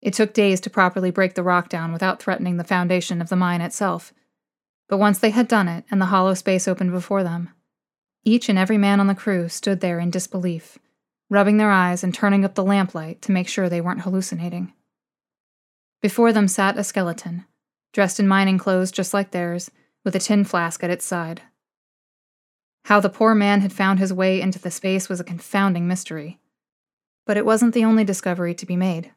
It 0.00 0.14
took 0.14 0.32
days 0.32 0.60
to 0.60 0.70
properly 0.70 1.10
break 1.10 1.34
the 1.34 1.42
rock 1.42 1.68
down 1.68 1.92
without 1.92 2.22
threatening 2.22 2.56
the 2.56 2.62
foundation 2.62 3.20
of 3.20 3.30
the 3.30 3.36
mine 3.36 3.60
itself, 3.60 4.14
but 4.88 4.98
once 4.98 5.18
they 5.18 5.30
had 5.30 5.48
done 5.48 5.66
it 5.66 5.84
and 5.90 6.00
the 6.00 6.06
hollow 6.06 6.34
space 6.34 6.68
opened 6.68 6.92
before 6.92 7.24
them, 7.24 7.50
each 8.22 8.48
and 8.48 8.60
every 8.60 8.78
man 8.78 9.00
on 9.00 9.08
the 9.08 9.16
crew 9.16 9.48
stood 9.48 9.80
there 9.80 9.98
in 9.98 10.08
disbelief, 10.08 10.78
rubbing 11.28 11.56
their 11.56 11.72
eyes 11.72 12.04
and 12.04 12.14
turning 12.14 12.44
up 12.44 12.54
the 12.54 12.62
lamplight 12.62 13.20
to 13.22 13.32
make 13.32 13.48
sure 13.48 13.68
they 13.68 13.80
weren't 13.80 14.02
hallucinating. 14.02 14.72
Before 16.04 16.34
them 16.34 16.48
sat 16.48 16.76
a 16.76 16.84
skeleton, 16.84 17.46
dressed 17.94 18.20
in 18.20 18.28
mining 18.28 18.58
clothes 18.58 18.92
just 18.92 19.14
like 19.14 19.30
theirs, 19.30 19.70
with 20.04 20.14
a 20.14 20.18
tin 20.18 20.44
flask 20.44 20.84
at 20.84 20.90
its 20.90 21.02
side. 21.02 21.40
How 22.84 23.00
the 23.00 23.08
poor 23.08 23.34
man 23.34 23.62
had 23.62 23.72
found 23.72 23.98
his 23.98 24.12
way 24.12 24.38
into 24.38 24.58
the 24.58 24.70
space 24.70 25.08
was 25.08 25.18
a 25.18 25.24
confounding 25.24 25.88
mystery. 25.88 26.40
But 27.24 27.38
it 27.38 27.46
wasn't 27.46 27.72
the 27.72 27.86
only 27.86 28.04
discovery 28.04 28.52
to 28.54 28.66
be 28.66 28.76
made. 28.76 29.12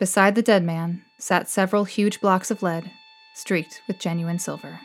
Beside 0.00 0.34
the 0.34 0.40
dead 0.40 0.64
man 0.64 1.02
sat 1.18 1.50
several 1.50 1.84
huge 1.84 2.22
blocks 2.22 2.50
of 2.50 2.62
lead, 2.62 2.90
streaked 3.34 3.82
with 3.86 3.98
genuine 3.98 4.38
silver. 4.38 4.80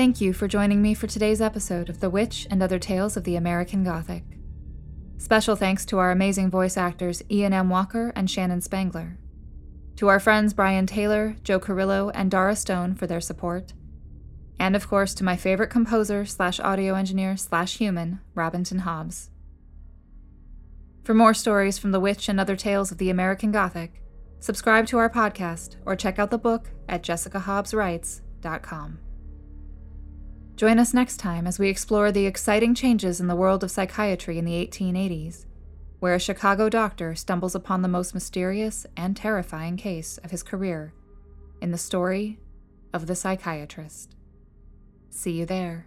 Thank 0.00 0.18
you 0.22 0.32
for 0.32 0.48
joining 0.48 0.80
me 0.80 0.94
for 0.94 1.06
today's 1.06 1.42
episode 1.42 1.90
of 1.90 2.00
The 2.00 2.08
Witch 2.08 2.46
and 2.50 2.62
Other 2.62 2.78
Tales 2.78 3.18
of 3.18 3.24
the 3.24 3.36
American 3.36 3.84
Gothic. 3.84 4.24
Special 5.18 5.56
thanks 5.56 5.84
to 5.84 5.98
our 5.98 6.10
amazing 6.10 6.48
voice 6.48 6.78
actors 6.78 7.22
Ian 7.30 7.52
M. 7.52 7.68
Walker 7.68 8.10
and 8.16 8.30
Shannon 8.30 8.62
Spangler. 8.62 9.18
To 9.96 10.08
our 10.08 10.18
friends 10.18 10.54
Brian 10.54 10.86
Taylor, 10.86 11.36
Joe 11.44 11.60
Carrillo, 11.60 12.08
and 12.14 12.30
Dara 12.30 12.56
Stone 12.56 12.94
for 12.94 13.06
their 13.06 13.20
support. 13.20 13.74
And 14.58 14.74
of 14.74 14.88
course 14.88 15.12
to 15.16 15.22
my 15.22 15.36
favorite 15.36 15.68
composer 15.68 16.24
slash 16.24 16.58
audio 16.60 16.94
engineer 16.94 17.36
slash 17.36 17.76
human, 17.76 18.20
Robinson 18.34 18.78
Hobbs. 18.78 19.28
For 21.04 21.12
more 21.12 21.34
stories 21.34 21.76
from 21.76 21.90
The 21.90 22.00
Witch 22.00 22.26
and 22.26 22.40
Other 22.40 22.56
Tales 22.56 22.90
of 22.90 22.96
the 22.96 23.10
American 23.10 23.52
Gothic, 23.52 24.02
subscribe 24.38 24.86
to 24.86 24.96
our 24.96 25.10
podcast 25.10 25.76
or 25.84 25.94
check 25.94 26.18
out 26.18 26.30
the 26.30 26.38
book 26.38 26.70
at 26.88 27.02
jessicahobbswrites.com. 27.02 28.98
Join 30.60 30.78
us 30.78 30.92
next 30.92 31.16
time 31.16 31.46
as 31.46 31.58
we 31.58 31.70
explore 31.70 32.12
the 32.12 32.26
exciting 32.26 32.74
changes 32.74 33.18
in 33.18 33.28
the 33.28 33.34
world 33.34 33.64
of 33.64 33.70
psychiatry 33.70 34.36
in 34.36 34.44
the 34.44 34.62
1880s, 34.66 35.46
where 36.00 36.14
a 36.14 36.20
Chicago 36.20 36.68
doctor 36.68 37.14
stumbles 37.14 37.54
upon 37.54 37.80
the 37.80 37.88
most 37.88 38.12
mysterious 38.12 38.84
and 38.94 39.16
terrifying 39.16 39.78
case 39.78 40.18
of 40.18 40.30
his 40.30 40.42
career 40.42 40.92
in 41.62 41.70
the 41.70 41.78
story 41.78 42.38
of 42.92 43.06
the 43.06 43.16
psychiatrist. 43.16 44.14
See 45.08 45.32
you 45.32 45.46
there. 45.46 45.86